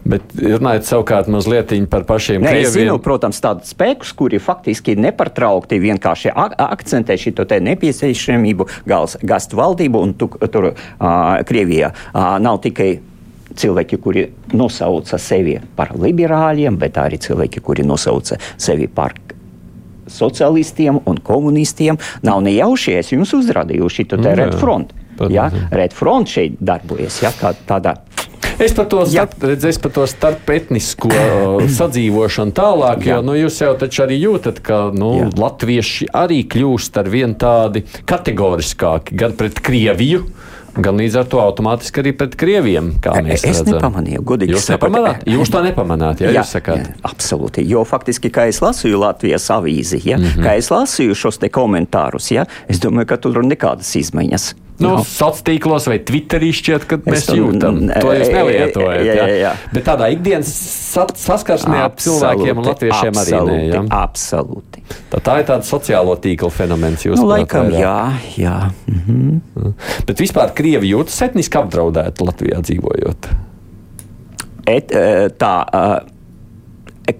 [0.02, 2.74] Bet runājot savukārt mazliet par pašiem Nē, krieviem.
[2.74, 10.32] Zinu, protams, tādus spēkus, kuri faktiski nepartraukti vienkārši akcentē šo nepieciešamību gastu valdību un tu,
[10.50, 10.76] tur uh,
[11.48, 12.96] Krievijā uh, nav tikai
[13.58, 14.26] cilvēki, kuri
[14.56, 19.16] nosauca sevi par liberāļiem, bet arī cilvēki, kuri nosauca sevi par
[20.12, 22.00] sociālistiem un komunistiem.
[22.26, 24.96] Nav nejauši, es jums uzrādīju šo mm, Red Front.
[25.30, 25.52] Ja?
[25.72, 27.30] Red Front šeit darbojas ja?
[27.70, 27.94] tādā
[28.62, 31.10] Es par to, starp, redz, es par to starpetnisko
[31.80, 35.32] sadzīvošanu tālāk, jo nu, jūs jau taču arī jūtat, ka nu, Jā.
[35.42, 40.26] latvieši arī kļūst ar vien tādi kategoriskāki gan pret Krieviju.
[40.72, 42.94] Gan līdz ar to automātiski arī pret krieviem.
[43.28, 43.74] Es redzam.
[43.74, 45.26] nepamanīju, godīgi jūs nepamanāt.
[45.28, 46.86] Jūs to nepamanāt, ja jā, jūs sakāt.
[46.86, 47.66] Jā, absolūti.
[47.68, 50.48] Jo faktiski, kā es lasīju Latvijas avīzi, ja, mm -hmm.
[50.48, 54.54] kā es lasīju šos te komentārus, ja, es domāju, ka tur ir nekādas izmaiņas.
[54.82, 55.04] Nu, no.
[55.06, 57.80] Sociālos tīklos vai Twitterī šķiet, ka mēs to jūtam.
[57.92, 59.04] To jūs nelietojat.
[59.06, 59.52] Jā, jā, jā.
[59.74, 60.52] Bet tādā ikdienas
[61.22, 63.84] saskarsmē ar cilvēkiem un latviešiem absolūti, arī ne.
[63.98, 64.86] Absolūti.
[65.12, 67.06] Tā, tā ir tāda sociālo tīklu fenomens.
[67.08, 67.98] Nu, laikam, jā,
[68.40, 68.58] jā.
[68.92, 69.76] Mhm.
[70.10, 73.30] Bet vispār Krievi jūtas etniski apdraudēti Latvijā dzīvojot.
[74.72, 75.54] Et, e, tā,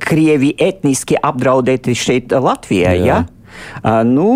[0.02, 3.06] Krievi etniski apdraudēti šeit Latvijā, jā?
[3.06, 3.22] Ja?
[3.84, 4.30] Uh, nu,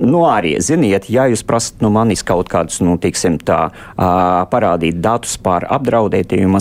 [0.00, 3.68] nu, arī, ziniet, ja jūs prasat no manis kaut kādus, nu, tiksim, tā,
[4.50, 6.60] parādīt datus par apdraudētījumu,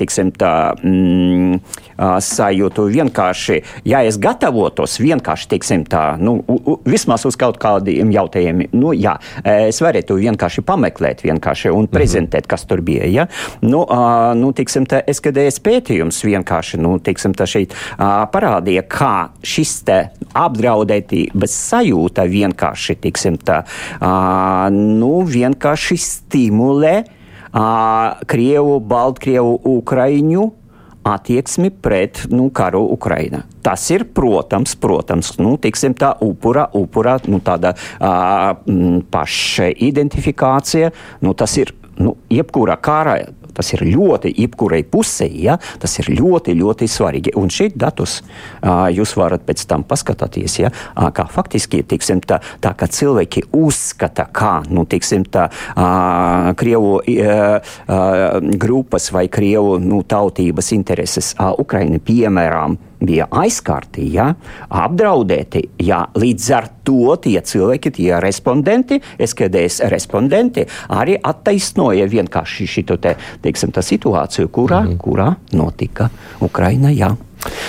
[0.00, 1.58] tiksim, tā, mm,
[2.24, 6.38] sajūtu vienkārši, ja es gatavotos vienkārši, tiksim, tā, nu,
[6.88, 11.92] vismaz uz kaut kādiem jautājumiem, nu, jā, es varētu vienkārši pameklēt vienkārši un mhm.
[11.94, 13.28] prezentēt, kas tur bija, ja?
[13.62, 13.84] Nu,
[14.38, 20.00] nu, tiksim, tā, SKDS pētījums vienkārši, nu, tiksim, tā šeit parādīja, kā šis te
[20.34, 22.53] apdraudētības sajūta vienkārši,
[23.00, 23.62] tiksim, tā,
[24.00, 30.50] uh, nu, vienkārši stimulē uh, Krievu, Baltkrievu, Ukraiņu
[31.04, 33.44] attieksmi pret nu, karu Ukrainā.
[33.64, 38.54] Tas ir, protams, protams nu, tiksim, tā upura, upura nu, tāda uh,
[39.12, 40.92] paša identifikācija.
[41.24, 43.18] Nu, tas ir nu, jebkurā kārā
[43.54, 47.34] Tas ir ļoti jebkurai pusē, ja, tas ir ļoti, ļoti svarīgi.
[47.38, 48.20] Un šeit datus
[48.94, 50.72] jūs varat pēc tam paskatīties, ja,
[51.14, 55.48] kā faktiski tiksim, tā, tā, ka cilvēki uzskata, kā nu, tiksim, tā,
[56.58, 56.96] Krievu
[58.64, 61.34] grupas vai Krievu nu, tautības intereses.
[61.58, 62.78] Ukraina, piemēram,
[63.08, 64.30] bija aizskarti, ja,
[64.68, 65.64] apdraudēti.
[65.84, 73.16] Ja, līdz ar to tie cilvēki, tie respondenti, SKDS respondenti, arī attaisnoja vienkārši šo te,
[73.42, 74.98] teiksim, situāciju, kurā, mm -hmm.
[74.98, 76.90] kurā notika Ukraina.
[76.90, 77.14] Ja.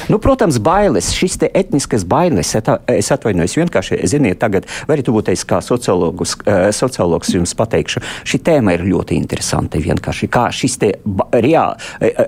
[0.07, 2.55] Nu, protams, bailes, šis etniskas bailes,
[2.87, 8.03] es atvainojos, vienkārši, ziniet, tagad, vai arī būt es kā sociologs, uh, sociologs jums pateikšu,
[8.27, 9.81] šī tēma ir ļoti interesanta.
[9.81, 10.91] Vienkārši kā šis te
[11.33, 11.75] reāl,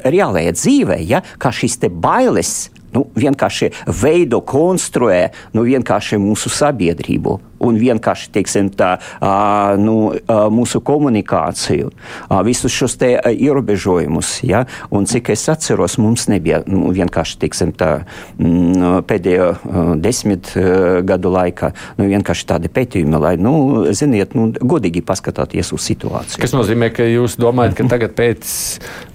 [0.03, 3.71] reālajā dzīvē, ja, kā šis te bailes nu, vienkārši
[4.01, 5.27] veido, konstruē
[5.57, 8.95] nu, vienkārši mūsu sabiedrību un vienkārši teiksim, tā,
[9.81, 9.97] nu,
[10.53, 11.91] mūsu komunikāciju,
[12.47, 14.31] visus šos ierobežojumus.
[14.47, 14.65] Ja?
[14.93, 17.91] Un cik es atceros, mums nebija nu, vienkārši teiksim, tā,
[18.37, 19.49] mm, pēdējo
[20.01, 20.53] desmit
[21.07, 22.09] gadu laikā nu,
[22.47, 23.53] tādi pētījumi, lai, nu,
[23.95, 26.41] ziniet, nu, godīgi paskatāties uz situāciju.
[26.41, 28.47] Kas nozīmē, ka jūs domājat, ka tagad pēc,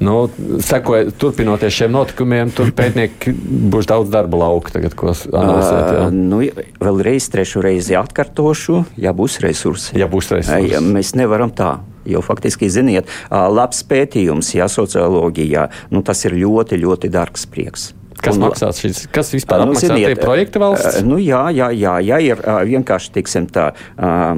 [0.04, 0.26] nu,
[0.64, 3.34] sekojot, turpinoties šiem notikumiem, tur pētnieki
[3.72, 5.88] būs daudz darba lauka tagad, ko analizēt?
[5.96, 6.06] Jā?
[6.06, 6.42] Uh, nu,
[6.82, 9.96] vēlreiz, trešu reizi atkārt atkārtošu, ja būs resursi.
[9.98, 10.72] Ja būs resursi.
[10.72, 11.80] Ja mēs nevaram tā.
[12.04, 17.92] Jo faktiski, ziniet, labs pētījums, ja socioloģijā, nu, tas ir ļoti, ļoti dārgs prieks.
[18.22, 18.98] Kas un, maksās šis?
[19.10, 21.00] Kas vispār nu, maksā tie projekti valsts?
[21.02, 23.72] Nu, jā, jā, jā, jā, ir vienkārši, tiksim tā,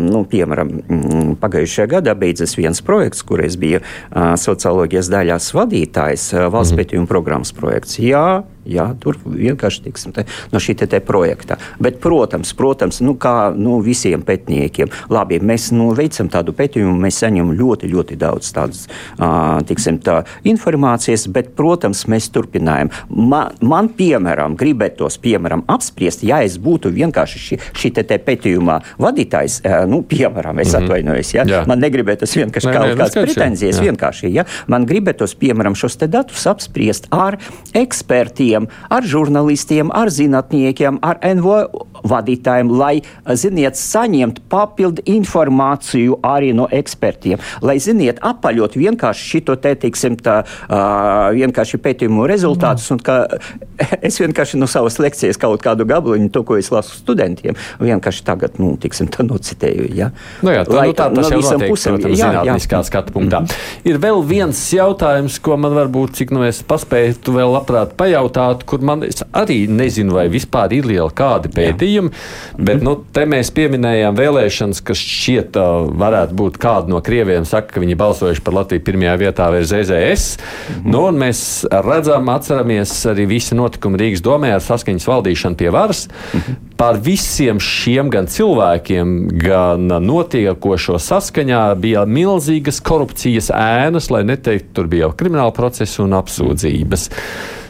[0.00, 3.82] nu, piemēram, mm, pagājušajā gadā beidzas viens projekts, kur es biju
[4.12, 6.80] socioloģijas daļās vadītājs, valsts mm.
[6.80, 7.98] pētījuma programmas projekts.
[8.00, 11.58] Jā, Jā, tur vienkārši tiksim, te, no šī te, te projekta.
[11.82, 17.20] Bet, protams, protams nu, kā nu, visiem pētniekiem, labi, mēs nu, veicam tādu pētījumu, mēs
[17.20, 18.86] saņemam ļoti, ļoti daudz tādas
[19.18, 20.16] tā,
[20.48, 22.92] informācijas, bet, protams, mēs turpinājam.
[23.10, 28.78] Man, man piemēram, gribētos piemēram, apspriest, ja es būtu vienkārši šī, šī te, te pētījuma
[29.02, 29.60] vadītājs,
[29.90, 30.84] nu, piemēram, es mm -hmm.
[30.84, 31.44] atvainojos, ja?
[31.44, 31.62] Jā.
[31.68, 34.48] man negribētos vienkārši nē, kaut nē, kādas pretenzijas, vienkārši, ja?
[34.66, 37.36] man gribētos, piemēram, šos te datus apspriest ar
[37.74, 43.02] ekspertiem ekspertiem, ar žurnālistiem, ar zinātniekiem, ar NVO vadītājiem, lai,
[43.34, 50.42] ziniet, saņemt papildu informāciju arī no ekspertiem, lai, ziniet, apaļot vienkārši šito te, teiksim, tā,
[50.44, 53.24] uh, vienkārši pētījumu rezultātus, un ka
[54.06, 58.60] es vienkārši no savas lekcijas kaut kādu gabaliņu, to, ko es lasu studentiem, vienkārši tagad,
[58.60, 60.10] nu, tiksim, tā nocitēju, ja.
[60.44, 62.90] Nu jā, tā, lai, nu, tā tas no jau notiek, pusēm, protams, jā, zinātniskā jā.
[62.90, 63.42] skatu punktā.
[63.44, 63.64] Mm.
[63.88, 68.43] Ir vēl viens jautājums, ko man varbūt, cik nu es paspēju, tu vēl labprāt pajautāt,
[68.44, 72.12] tādu, kur man arī nezinu, vai vispār ir liela kādi pētījumi.
[72.12, 72.64] Jā.
[72.68, 77.74] Bet nu, te mēs pieminējām vēlēšanas, kas šķiet uh, varētu būt kāda no krieviem, saka,
[77.74, 80.36] ka viņi balsojuši par Latviju pirmajā vietā vai ZZS.
[80.74, 80.92] Mhm.
[80.94, 81.40] Nu, mēs
[81.72, 86.06] redzam, atceramies arī visi notikumi Rīgas domē ar saskaņas valdīšanu pie varas.
[86.34, 86.60] Mhm.
[86.78, 94.90] Par visiem šiem gan cilvēkiem, gan notiekošo saskaņā bija milzīgas korupcijas ēnas, lai neteiktu, tur
[94.90, 97.10] bija jau krimināla procesa un apsūdzības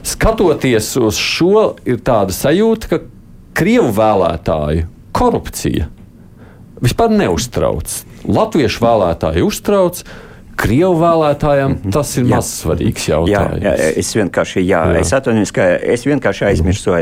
[0.05, 3.03] skatoties uz šo, ir tāda sajūta, ka
[3.55, 5.89] Krievu vēlētāju korupcija
[6.85, 8.01] vispār neuztrauc.
[8.27, 10.05] Latviešu vēlētāji uztrauc.
[10.55, 11.93] Krievu vēlētājiem mm -hmm.
[11.93, 13.63] tas ir maz svarīgs jautājums.
[13.65, 15.01] Jā, jā, es vienkārši, jā, jā.
[15.01, 16.95] Es atvainojos, ka es vienkārši aizmirsu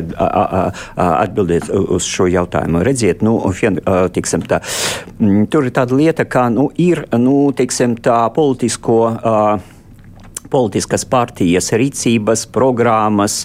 [0.97, 2.81] atbildēt uz šo jautājumu.
[2.83, 3.77] Redziet, nu, vien,
[4.13, 4.63] tiksim, tā,
[5.51, 8.99] tur ir tāda lieta, ka nu, ir nu, tiksim, tā politisko.
[9.21, 9.82] Uh,
[10.53, 13.43] politiskas partijas rīcības, programmas,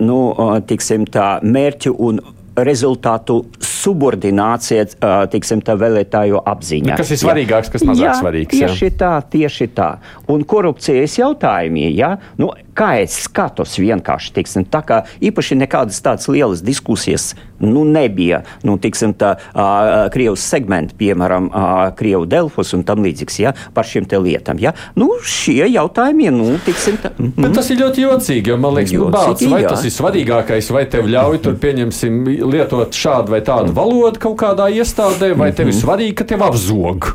[0.00, 0.20] nu,
[0.68, 2.22] tiksim, tā, mērķu un
[2.60, 4.86] rezultātu subordinācija,
[5.32, 6.92] tiksim, tā vēlētāju apziņa.
[6.92, 8.56] Nu, kas ir svarīgāks, kas mazāk jā, svarīgs?
[8.56, 8.96] Tieši jā.
[9.00, 9.90] tā, tieši tā.
[10.32, 16.28] Un korupcijas jautājumi, jā, nu, kā es skatos vienkārši, tiksim, tā kā īpaši nekādas tādas
[16.32, 18.40] lielas diskusijas nu, nebija.
[18.64, 23.88] Nu, tiksim, tā, uh, Krievijas segmenti, piemēram, uh, Krievu Delfos un tam līdzīgs, ja, par
[23.88, 24.60] šiem te lietām.
[24.62, 24.72] Ja.
[24.98, 27.12] Nu, šie jautājumi, nu, tiksim, tā.
[27.18, 27.36] Mm.
[27.36, 29.74] Bet tas ir ļoti jocīgi, jo man liekas, nu, bāc, vai jā.
[29.74, 34.70] tas ir svarīgākais, vai tev ļauj tur pieņemsim lietot šādu vai tādu valodu kaut kādā
[34.80, 35.82] iestādē, vai tev ir mhm.
[35.84, 37.12] svarīgi, ka tev apzog.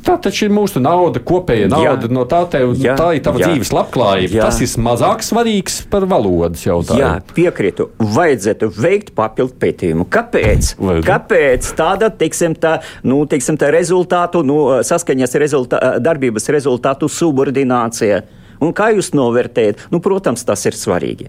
[0.00, 2.06] Tā taču ir mūsu nauda, kopēja nauda.
[2.06, 4.38] Jā, no tā, tev, jā, tā ir tava jā, dzīves labklājība.
[4.38, 4.46] Jā.
[4.48, 7.02] Tas ir mazāk svarīgs par valodas jautājumu.
[7.02, 7.90] Jā, piekrītu.
[8.16, 10.06] Vajadzētu veikt papildu pētījumu.
[10.12, 10.72] Kāpēc?
[11.06, 18.24] Kāpēc tāda, teiksim, tā, nu, teiksim, tā rezultātu, nu, saskaņas rezultā, darbības rezultātu subordinācija?
[18.64, 19.88] Un kā jūs novērtējat?
[19.92, 21.28] Nu, protams, tas ir svarīgi.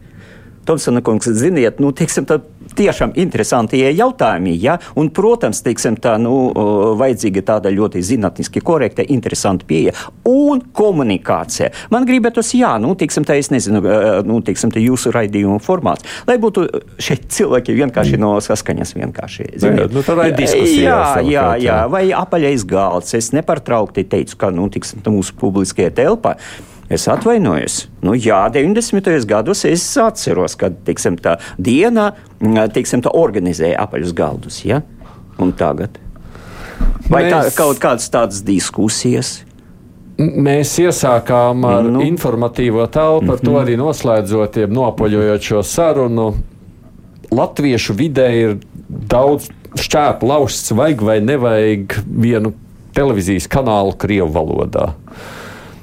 [0.67, 2.39] Tomsona kungs, ziniet, nu, teiksim, tā
[2.77, 4.77] tiešām interesanti jautājumi, ja?
[4.99, 6.51] un, protams, teiksim, tā, nu,
[6.99, 9.93] vajadzīga tāda ļoti zinātniski korekta, interesanta pieeja
[10.27, 11.71] un komunikācija.
[11.93, 13.83] Man gribētos, jā, nu, teiksim, tā, es nezinu,
[14.27, 16.67] nu, teiksim, tā jūsu raidījuma formāts, lai būtu
[17.01, 19.47] šeit cilvēki vienkārši no saskaņas vienkārši.
[19.61, 20.81] Ziniet, jā, nu, tā ir diskusija.
[20.89, 23.15] Jā, jā, jā, vai apaļais galds.
[23.17, 26.37] Es nepārtraukti teicu, ka, nu, teiksim, tā mūsu publiskajā telpā
[26.91, 27.85] Es atvainojos.
[28.03, 29.07] Nu, jā, 90.
[29.29, 32.11] gados es atceros, kad tiksim, tā diena
[32.75, 34.57] tiksim, tā organizēja apaļus galdus.
[34.67, 34.81] Ja?
[35.39, 35.95] Un tagad?
[37.07, 37.31] Vai Mēs...
[37.31, 39.39] tā, kaut kādas tādas diskusijas?
[40.21, 42.03] Mēs iesākām ar nu.
[42.05, 43.45] informatīvo telpu, par mm -hmm.
[43.45, 43.61] to mhm.
[43.61, 46.33] arī noslēdzot, jeb nopoļojot šo sarunu.
[47.31, 48.57] Latviešu vidē ir
[48.89, 52.53] daudz šķēpu lausts, vajag vai nevajag vienu
[52.93, 54.91] televīzijas kanālu Krievu valodā.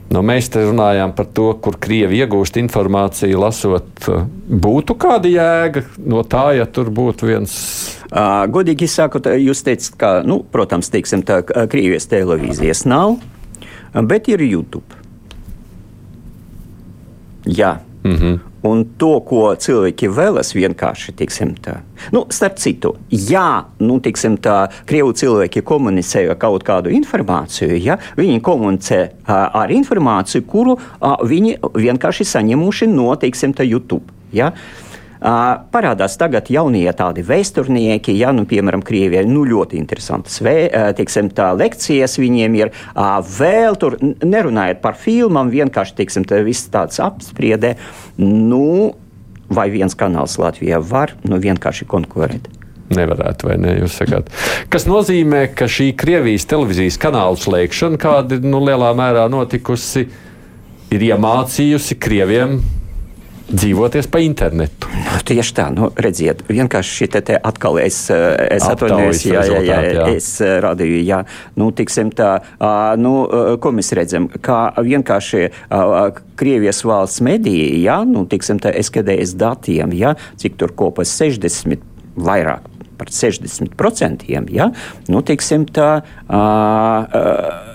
[0.08, 4.06] Nu, mēs te runājām par to, kur krievi iegūst informāciju, lasot.
[4.48, 7.56] Būtu kāda jēga no tā, ja tur būtu viens.
[8.48, 13.18] Godīgi sakot, jūs teicat, ka, nu, protams, teiksim, tā, Krievijas televīzijas nav,
[14.08, 14.96] bet ir YouTube.
[17.44, 17.76] Jā.
[18.04, 18.38] Mm -hmm.
[18.62, 21.76] Un to, ko cilvēki vēlas, vienkārši tiksim, tā.
[22.12, 28.40] Nu, starp citu, ja nu, tiksim, tā, krievu cilvēki komunicē kaut kādu informāciju, ja, viņi
[28.40, 34.04] komunicē uh, ar informāciju, kuru uh, viņi vienkārši saņemuši no tiksim, YouTube.
[34.32, 34.52] Ja.
[35.18, 40.54] Parādās tagad jaunie tādi vēsturnieki, ja, nu, piemēram, Krievijai nu, ļoti interesantas vē,
[40.98, 42.70] teiksim, tā, lekcijas viņiem ir.
[43.38, 47.74] Vēl tur nerunājot par filmām, vienkārši teiksim, tā, viss tāds apspriedē.
[48.22, 48.94] Nu,
[49.50, 52.46] vai viens kanāls Latvijā var nu, vienkārši konkurēt?
[52.94, 53.74] Nevarētu, vai ne?
[53.82, 54.30] Jūs sakāt,
[54.72, 60.06] kas nozīmē, ka šī Krievijas televīzijas kanāla slēgšana, kāda nu, lielā mērā notikusi,
[60.94, 62.60] ir iemācījusi Krieviem
[63.48, 64.88] dzīvoties pa internetu.
[65.28, 69.60] Tieši tā, nu, redziet, vienkārši šī te, te atkal es, eh, es atvainojos, jā, jā,
[69.64, 71.22] jā, jā, es eh, radīju, jā,
[71.60, 72.30] nu, tiksim tā,
[73.00, 75.48] nu, eh, ko mēs redzam, kā vienkārši
[76.38, 81.82] Krievijas valsts mediji, jā, nu, tiksim tā, SKDS datiem, jā, cik tur kopas 60
[82.18, 82.68] vairāk
[82.98, 84.68] par 60%, jā,
[85.08, 85.90] nu, tiksim tā,
[86.26, 87.67] uh, uh,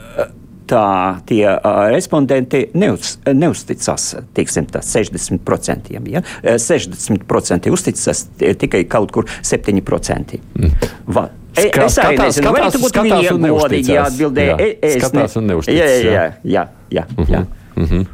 [0.69, 5.93] tā tie uh, respondenti neuz, neuzticas teiksim, 60%.
[6.11, 6.23] Ja?
[6.43, 10.39] 60% uzticas tikai kaut kur 7%.
[10.59, 10.91] Mm.
[11.05, 11.29] Va.
[11.53, 14.53] E, Ska, es arī skatās, nezinu, vai tu būtu viņiem godīgi atbildēji.
[14.57, 15.77] E, es skatās un neuzticas.
[15.77, 16.27] Jā, jā, jā.
[16.55, 17.45] jā, jā, jā.
[17.75, 18.05] Mm -hmm.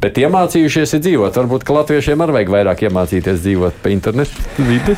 [0.00, 1.36] Bet iemācījušies dzīvot.
[1.36, 4.96] Varbūt, ka latviešiem arī vajag vairāk iemācīties dzīvot pa internetu vidi.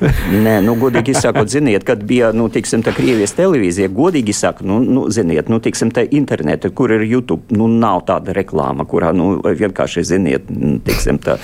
[0.00, 4.80] Nē, nu, godīgi sakot, ziniet, kad bija, nu, tiksim, tā Krievijas televīzija, godīgi sakot, nu,
[4.84, 9.32] nu, ziniet, nu, tiksim, tā interneta, kur ir YouTube, nu, nav tāda reklāma, kurā, nu,
[9.44, 11.36] vienkārši, ziniet, nu, tiksim, tā,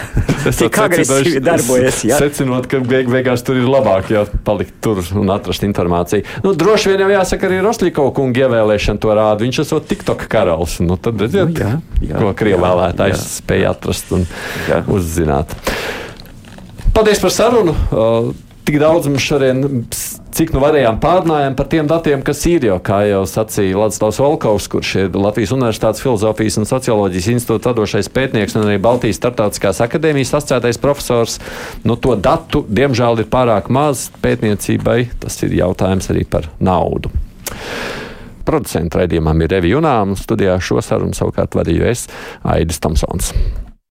[0.60, 2.20] tik agresīvi darbojas, jā.
[2.20, 6.26] Secinot, ka beig beigās tur ir labāk, ja palikt tur un atrast informāciju.
[6.44, 9.44] Nu, droši vien jau jāsaka arī Rosliko kunga ievēlēšana to rāda.
[9.44, 10.78] Viņš esot TikTok karalis.
[10.84, 11.74] Nu, tad redziet, nu, jā,
[12.04, 14.26] jā, ko Krievēlētājs spēja atrast un
[14.68, 14.82] jā.
[14.92, 15.56] uzzināt.
[16.94, 17.72] Paldies par sarunu!
[17.90, 18.28] Uh,
[18.62, 19.64] tik daudz mums šodien,
[20.34, 24.68] cik nu varējām, pārnājām par tiem datiem, kas ir jau, kā jau sacīja Latvijas Volkovs,
[24.70, 30.36] kurš ir Latvijas Universitātes Filozofijas un Socioloģijas institūta vadošais pētnieks un arī Baltijas Startautiskās akadēmijas
[30.38, 31.40] asociētais profesors.
[31.82, 35.00] Nu, to datu, diemžēl, ir pārāk maz pētniecībai.
[35.26, 37.10] Tas ir jautājums arī par naudu.
[38.46, 42.06] Producentu raidījumam ir Revija Junām, studijā šo sarunu savukārt vadīju es,
[42.54, 43.34] Aidis Tomsons.